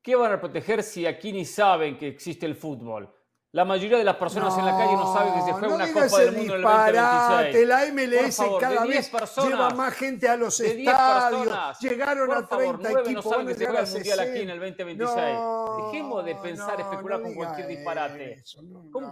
[0.03, 3.09] ¿Qué van a proteger si aquí ni saben que existe el fútbol?
[3.53, 6.19] La mayoría de las personas en la calle no saben que se juega una Copa
[6.19, 7.69] del Mundo en el 2026.
[7.69, 9.13] La MLS cada vez
[9.45, 11.79] lleva más gente a los estadios.
[11.81, 13.13] Llegaron a 30 equipos.
[13.13, 15.39] no saben que se juega el Mundial aquí en el 2026.
[15.85, 18.43] Dejemos de pensar, especular con cualquier disparate.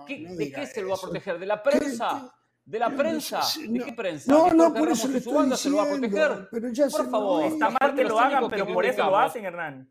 [0.09, 1.38] ¿De qué se lo va a proteger?
[1.38, 2.34] ¿De la prensa?
[2.64, 3.43] ¿De la prensa?
[3.59, 4.32] ¿De no, qué prensa?
[4.32, 6.09] No, ¿Que no, por eso le estoy banda se lo va a diciendo.
[6.09, 6.49] proteger?
[6.51, 7.45] Pero ya Por favor.
[7.45, 9.91] Está mal que lo hagan, pero por eso lo hacen, Hernán.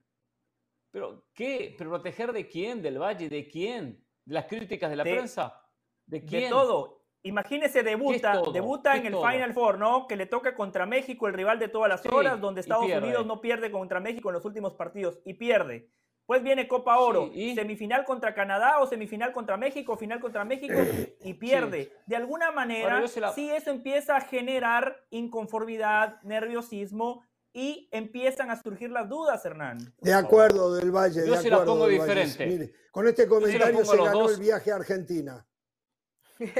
[0.91, 1.75] ¿Pero qué?
[1.77, 2.81] ¿Pero proteger de quién?
[2.81, 3.29] ¿Del Valle?
[3.29, 4.03] ¿De quién?
[4.25, 5.61] ¿De las críticas de la De- prensa?
[6.05, 6.43] ¿De quién?
[6.43, 6.97] De todo.
[7.21, 9.27] Imagínese, debuta, debuta ¿Qué en el todo?
[9.29, 10.07] Final Four, ¿no?
[10.07, 12.85] Que le toca contra México, el rival de todas las Sí, horas, donde Estados.
[12.85, 15.89] Unidos no pierde contra México en los últimos partidos y pierde.
[16.25, 20.75] Pues viene Copa Oro, semifinal contra Canadá o semifinal contra México, final contra México
[21.23, 21.91] y pierde.
[22.05, 27.23] De alguna manera, la- sí eso empieza a generar inconformidad, nerviosismo
[27.53, 29.93] y empiezan a surgir las dudas, Hernán.
[29.99, 31.25] De acuerdo, del Valle.
[31.25, 32.45] Yo de se la acuerdo, pongo diferente.
[32.45, 34.33] Mire, con este comentario se ganó dos.
[34.33, 35.45] el viaje a Argentina.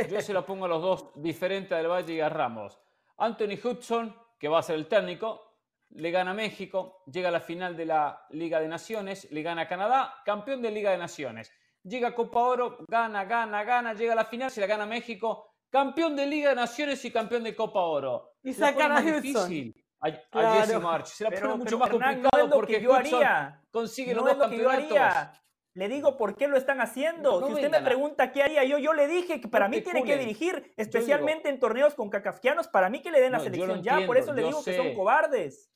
[0.10, 2.80] Yo se lo pongo a los dos diferentes del Valle y a Ramos.
[3.18, 5.58] Anthony Hudson, que va a ser el técnico,
[5.92, 9.64] le gana a México, llega a la final de la Liga de Naciones, le gana
[9.64, 11.52] a Canadá, campeón de Liga de Naciones.
[11.84, 14.88] Llega a Copa Oro, gana, gana, gana, llega a la final, se la gana a
[14.88, 18.34] México, campeón de Liga de Naciones y campeón de Copa Oro.
[18.44, 19.22] Y la sacan a Hudson.
[19.22, 20.62] difícil A, a Claro.
[20.62, 21.06] Jesse March.
[21.08, 23.62] Se la Pero- pone mucho pero, más Hernán, complicado porque que yo haría.
[23.72, 25.40] consigue No los dos campeonatos.
[25.76, 27.40] Le digo por qué lo están haciendo.
[27.40, 29.82] No si usted me a- pregunta qué haría yo, yo le dije que para mí
[29.82, 33.82] tiene que dirigir, especialmente en torneos con cacafianos, para mí que le den la selección
[33.84, 34.06] ya.
[34.06, 35.72] Por eso le digo que son cobardes.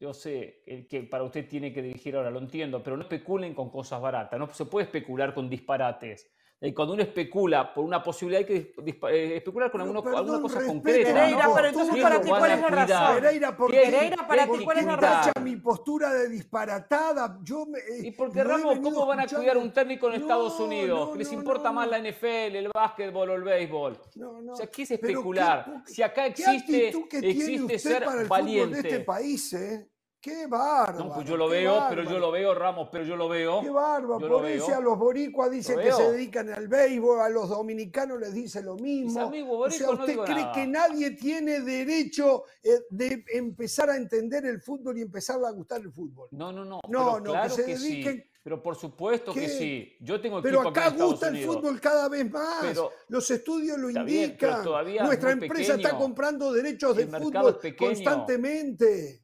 [0.00, 3.70] Yo sé que para usted tiene que dirigir ahora, lo entiendo, pero no especulen con
[3.70, 6.30] cosas baratas, no se puede especular con disparates.
[6.60, 8.74] Y cuando uno especula por una posibilidad hay que
[9.10, 11.12] eh, especular con alguna, perdón, alguna cosa concreta.
[11.12, 11.54] Pereira, ¿no?
[11.54, 12.88] pero entonces ¿Qué para ti, ¿cuál a es la cuidar?
[12.88, 13.14] razón?
[13.22, 13.90] Pereira, ¿por ¿Qué- qué?
[13.90, 15.32] Pereira, para ti, ¿cuál es la razón?
[15.44, 17.38] mi postura de disparatada.
[17.42, 19.42] Yo me, eh, ¿Y por qué lo he Ramos, cómo van a escuchando.
[19.42, 21.06] cuidar un técnico en No, Estados Unidos?
[21.08, 21.90] no, que les no, importa no, más no.
[21.92, 23.98] la NFL, el básquetbol o el béisbol.
[24.14, 24.52] No, no.
[24.52, 25.64] O sea, ¿qué es especular?
[25.86, 28.82] qué- si acá ¿Qué existe, actitud que tiene existe usted ser para el fútbol valiente.
[28.82, 29.88] de este país, eh?
[30.24, 31.04] Qué bárbaro.
[31.04, 33.60] no, pues yo lo veo, pero yo lo veo, Ramos, pero yo lo veo.
[33.60, 34.20] Qué bárbaro.
[34.20, 38.18] Yo Por eso a los boricuas dicen que se dedican al béisbol, a los dominicanos
[38.18, 39.28] les dice lo Mis mismo.
[39.58, 40.52] O sea, no ¿usted digo cree nada.
[40.52, 45.82] que nadie tiene derecho eh, de empezar a entender el fútbol y empezar a gustar
[45.82, 46.28] el fútbol?
[46.30, 46.80] No, no, no.
[46.88, 48.30] No, pero no, que claro se que, dediquen- sí.
[48.42, 49.40] Pero por supuesto ¿Qué?
[49.40, 49.96] que sí.
[50.00, 52.58] Yo tengo Pero equipo acá en Estados gusta el fútbol cada vez más.
[52.62, 55.04] Pero- Los estudios lo bien, pero indican.
[55.06, 59.23] Nuestra empresa está comprando derechos de El fútbol constantemente.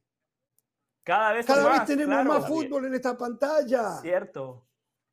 [1.03, 2.29] Cada vez Cada vez más, tenemos claro.
[2.39, 3.91] más fútbol en esta pantalla.
[4.01, 4.67] Cierto.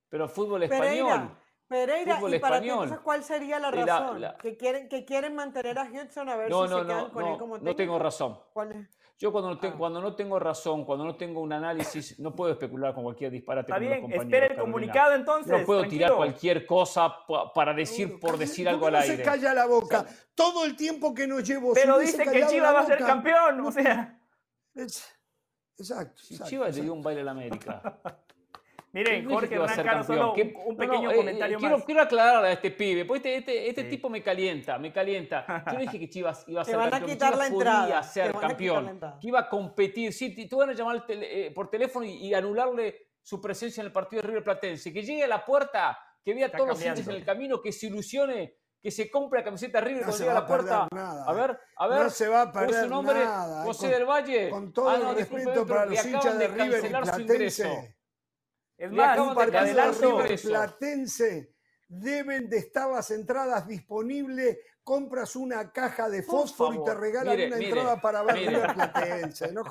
[0.09, 1.37] Pero fútbol español.
[1.67, 2.85] Pereira, Fútbol y para ti, español.
[2.85, 4.21] entonces, ¿cuál sería la Y la- razón?
[4.23, 6.99] la- Que, quieren, que quieren mantener a Hudson a ver No, si no, se quedan
[6.99, 7.99] no, con él como no tengo técnico?
[7.99, 8.41] razón.
[8.55, 8.99] ¿Cuál es?
[9.19, 9.75] Yo cuando no, te- Ah.
[9.77, 13.71] cuando no tengo razón, cuando no tengo un análisis, no puedo especular con cualquier disparate.
[13.71, 14.63] Está bien, espere el Carolina.
[14.63, 15.59] comunicado entonces.
[15.61, 16.05] No puedo tranquilo.
[16.07, 19.17] tirar cualquier cosa pa- para decir por decir ¿por algo al no aire.
[19.17, 20.07] se calla la boca.
[20.35, 21.75] Todo el tiempo que nos llevo.
[21.75, 24.19] Pero dice que Chivas va a ser campeón, no- o sea.
[24.75, 25.15] es-
[25.79, 26.23] Exacto.
[26.23, 28.01] Si exacto, Chivas le dio un baile a la América.
[28.91, 29.55] Miren, Jorge
[30.07, 31.85] solo ¿Qué- un, pequeño no, comentario eh, quiero, más.
[31.85, 33.91] quiero aclararle a este pibe, porque este, este, este Sí.
[33.91, 35.45] tipo me calienta, me calienta.
[35.67, 37.39] Yo no dije que Chivas iba a Te ser van a campeón, que quitar Chivas
[37.51, 39.19] la entrada, podía te ser van a quitar la campeón, entrada.
[39.21, 40.13] que iba a competir.
[40.15, 43.89] Sí, te, te van a llamar eh, por teléfono y, y anularle su presencia en
[43.89, 44.91] el partido de River Platense.
[44.91, 47.61] Que llegue a la puerta, que vea a Está todos los hinchas en el camino,
[47.61, 50.47] que se ilusione, que se compre la camiseta River No cuando se llegue a la
[50.47, 50.89] puerta.
[50.95, 51.25] nada.
[51.27, 52.03] A ver, a ver.
[52.05, 53.25] No se va a ¿Cuál es perder su nombre?
[53.25, 53.65] nada.
[53.65, 54.51] José Con- del Valle.
[54.51, 56.89] Con todo Ah, el no, discúlpeme, respeto para los hinchas de River y.
[56.89, 57.97] Platense.
[58.77, 60.41] Es más, acaban Un de cancelar River.
[60.43, 61.55] Platense
[61.89, 64.59] deben de estar las entradas disponibles.
[64.85, 68.51] Compras una caja de fósforo y te regalan mire, una mire, entrada para ver mire.
[68.51, 69.53] River Platense.
[69.53, 69.63] No.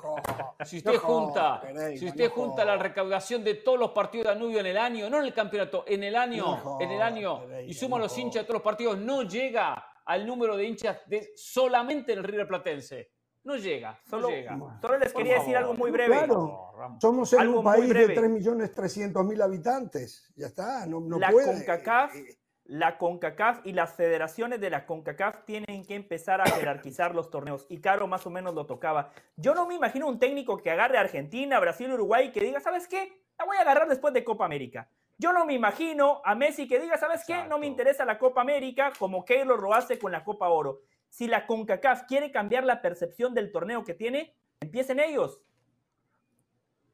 [0.64, 4.34] Si usted junta, Pereira, si usted no junta la recaudación de todos los partidos de
[4.34, 7.40] Danubio en el año, no en el campeonato, en el año, No en el año,
[7.40, 11.00] Pereira, y suma los hinchas de todos los partidos, no llega al número de hinchas
[11.08, 13.17] de solamente en el River Platense.
[13.48, 14.60] No llega, no solo, llega.
[14.82, 16.14] solo les quería decir algo muy breve.
[16.18, 16.74] claro.
[17.00, 18.16] Somos en Algo un país de breve.
[18.22, 20.30] 3.300.000 habitantes.
[20.36, 21.46] Ya está, no, no la puede.
[21.46, 26.46] CONCACAF, Eh, eh, la CONCACAF y las federaciones de la CONCACAF tienen que empezar a
[26.46, 27.66] jerarquizar los torneos.
[27.70, 29.12] Y Caro más o menos lo tocaba.
[29.38, 32.60] Yo no me imagino un técnico que agarre a Argentina, Brasil, Uruguay y que diga,
[32.60, 33.24] ¿sabes qué?
[33.40, 34.90] La voy a agarrar después de Copa América.
[35.18, 37.46] Yo no me imagino a Messi que diga, ¿sabes qué?
[37.48, 40.82] No me interesa la Copa América como Keylor lo hace con la Copa Oro.
[41.18, 45.42] Si la CONCACAF quiere cambiar la percepción del torneo que tiene, empiecen ellos.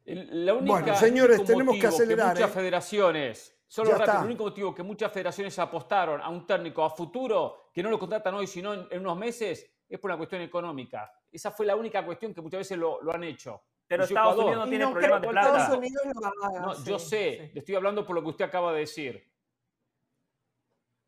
[0.06, 2.54] El- La única, Bueno, señores, único tenemos que acelerar, muchas ¿eh?
[2.54, 4.20] federaciones, solo Ya rápido, está.
[4.22, 7.98] el único motivo que muchas federaciones apostaron a un técnico a futuro, que no lo
[7.98, 11.12] contratan hoy, sino en, en unos meses, es por una cuestión económica.
[11.30, 13.62] Esa fue la única cuestión que muchas veces lo, lo han hecho.
[13.86, 14.44] Pero Estados Ecuador.
[14.46, 15.58] Unidos no tiene no problemas creo de que plata.
[15.58, 17.50] Estados Unidos lo haga, No, sí, yo sé, sí.
[17.52, 19.30] le estoy hablando por lo que usted acaba de decir.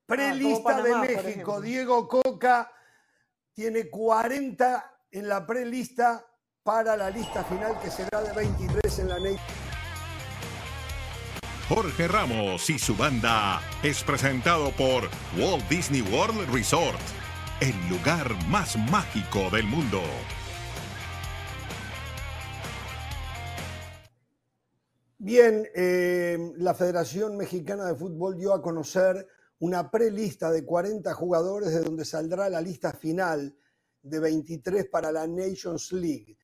[0.04, 1.60] Prelista Ah, como Panamá, de México.
[1.62, 2.70] Diego Coca
[3.56, 6.22] tiene 40 en la prelista
[6.62, 9.40] para la lista final que será de 23 en la Nation.
[11.66, 17.00] Jorge Ramos y su banda es presentado por Walt Disney World Resort.
[17.60, 20.02] el lugar más mágico del mundo.
[25.16, 29.26] Bien, eh, la Federación Mexicana de Fútbol dio a conocer
[29.58, 33.56] una prelista de 40 jugadores de donde saldrá la lista final
[34.02, 36.36] de 23 para la Nations League.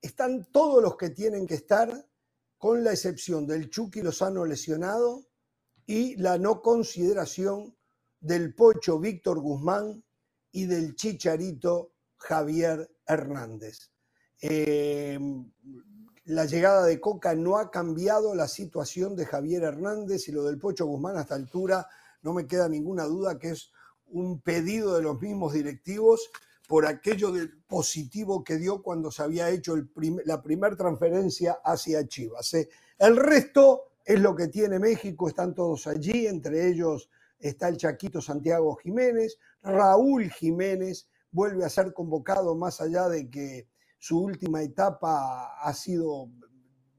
[0.00, 2.06] Están todos los que tienen que estar,
[2.58, 5.26] con la excepción del Chucky Lozano lesionado
[5.84, 7.76] y la no consideración
[8.20, 10.02] del Pocho Víctor Guzmán
[10.50, 13.90] y del Chicharito Javier Hernández.
[14.40, 15.18] Eh,
[16.24, 20.58] la llegada de Coca no ha cambiado la situación de Javier Hernández y lo del
[20.58, 21.86] Pocho Guzmán a esta altura
[22.24, 23.70] no me queda ninguna duda que es
[24.06, 26.30] un pedido de los mismos directivos
[26.66, 29.76] por aquello del positivo que dio cuando se había hecho
[30.24, 32.54] la primera transferencia hacia Chivas.
[32.54, 32.68] ¿eh?
[32.98, 38.22] El resto es lo que tiene México, están todos allí, entre ellos está el Chaquito
[38.22, 43.68] Santiago Jiménez, Raúl Jiménez vuelve a ser convocado más allá de que
[43.98, 46.30] su última etapa ha sido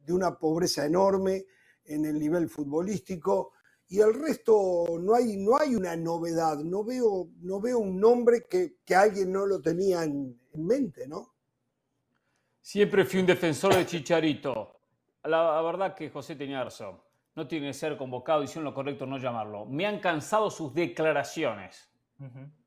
[0.05, 1.45] de una pobreza enorme
[1.85, 3.53] en el nivel futbolístico
[3.87, 8.45] y el resto no hay, no hay una novedad, no veo, no veo un nombre
[8.49, 11.33] que, que alguien no lo tenía en, en, mente, ¿no?
[12.61, 14.79] Siempre fui un defensor de Chicharito.
[15.23, 16.99] La, verdad que José tenía razón.
[17.35, 19.65] No tiene que ser convocado, hicieron lo correcto no llamarlo.
[19.65, 21.91] Me han cansado sus declaraciones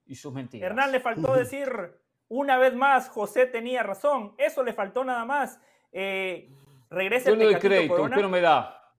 [0.06, 0.70] y sus mentiras.
[0.70, 1.68] Hernán le faltó decir
[2.28, 4.34] una vez más, José tenía razón.
[4.38, 5.60] Eso le faltó nada más.
[5.90, 6.48] Eh,
[6.90, 8.16] regresa Yo el le doy crédito, Corona.
[8.16, 8.94] pero me da.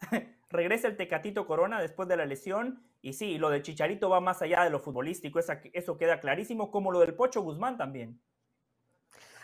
[0.48, 2.82] regresa el Tecatito Corona después de la lesión.
[3.02, 6.90] Y sí, lo de Chicharito va más allá de lo futbolístico, eso queda clarísimo, como
[6.90, 8.20] lo del Pocho Guzmán también.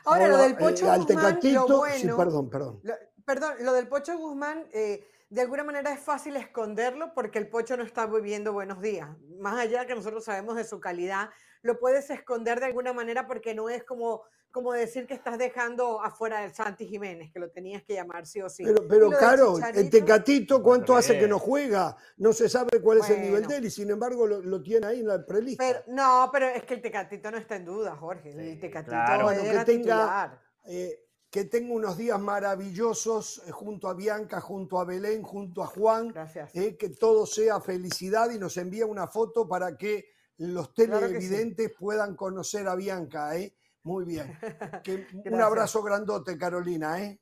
[0.05, 2.81] Ahora, lo del Pocho eh, Guzmán, lo bueno, sí, perdón, perdón.
[2.83, 2.95] Lo,
[3.25, 7.77] perdón, lo del Pocho Guzmán, eh, de alguna manera es fácil esconderlo porque el Pocho
[7.77, 9.09] no está viviendo buenos días.
[9.39, 11.31] Más allá que nosotros sabemos de su calidad,
[11.63, 16.01] lo puedes esconder de alguna manera porque no es como como decir que estás dejando
[16.03, 18.65] afuera del Santi Jiménez, que lo tenías que llamar sí o sí.
[18.65, 21.97] Pero, pero Caro, el Tecatito, ¿cuánto hace que no juega?
[22.19, 24.87] No se sabe cuál es el nivel de él y sin embargo lo, lo tiene
[24.87, 25.65] ahí en la prelista.
[25.67, 28.31] Pero, no, pero es que el Tecatito no está en duda, Jorge.
[28.31, 29.31] El Tecatito claro.
[29.31, 34.85] era que tenga, eh, que tenga unos días maravillosos eh, junto a Bianca, junto a
[34.85, 36.09] Belén, junto a Juan.
[36.09, 36.55] Gracias.
[36.55, 40.13] eh, que todo sea felicidad y nos envía una foto para que
[40.49, 43.37] los Claro televidentes puedan conocer a Bianca.
[43.37, 43.55] ¿eh?
[43.85, 44.39] Muy bien.
[44.83, 47.01] Que- un abrazo grandote, Carolina.
[47.01, 47.19] ¿eh?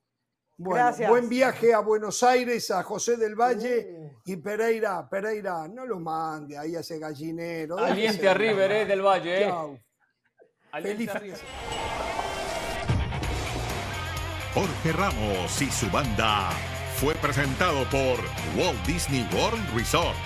[0.57, 1.09] Bueno, Gracias.
[1.09, 4.11] buen viaje a Buenos Aires, a José del Valle Uh.
[4.27, 5.09] y Pereira.
[5.09, 7.79] Pereira, no lo mande ahí a ese gallinero.
[7.79, 9.49] Aliente a de River, eh, del Valle.
[9.49, 9.83] Eh.
[10.73, 11.41] Aliente Feliz-.
[14.55, 16.51] Jorge Ramos y su banda
[16.97, 18.19] fue presentado por
[18.59, 20.17] Walt Disney World Resort.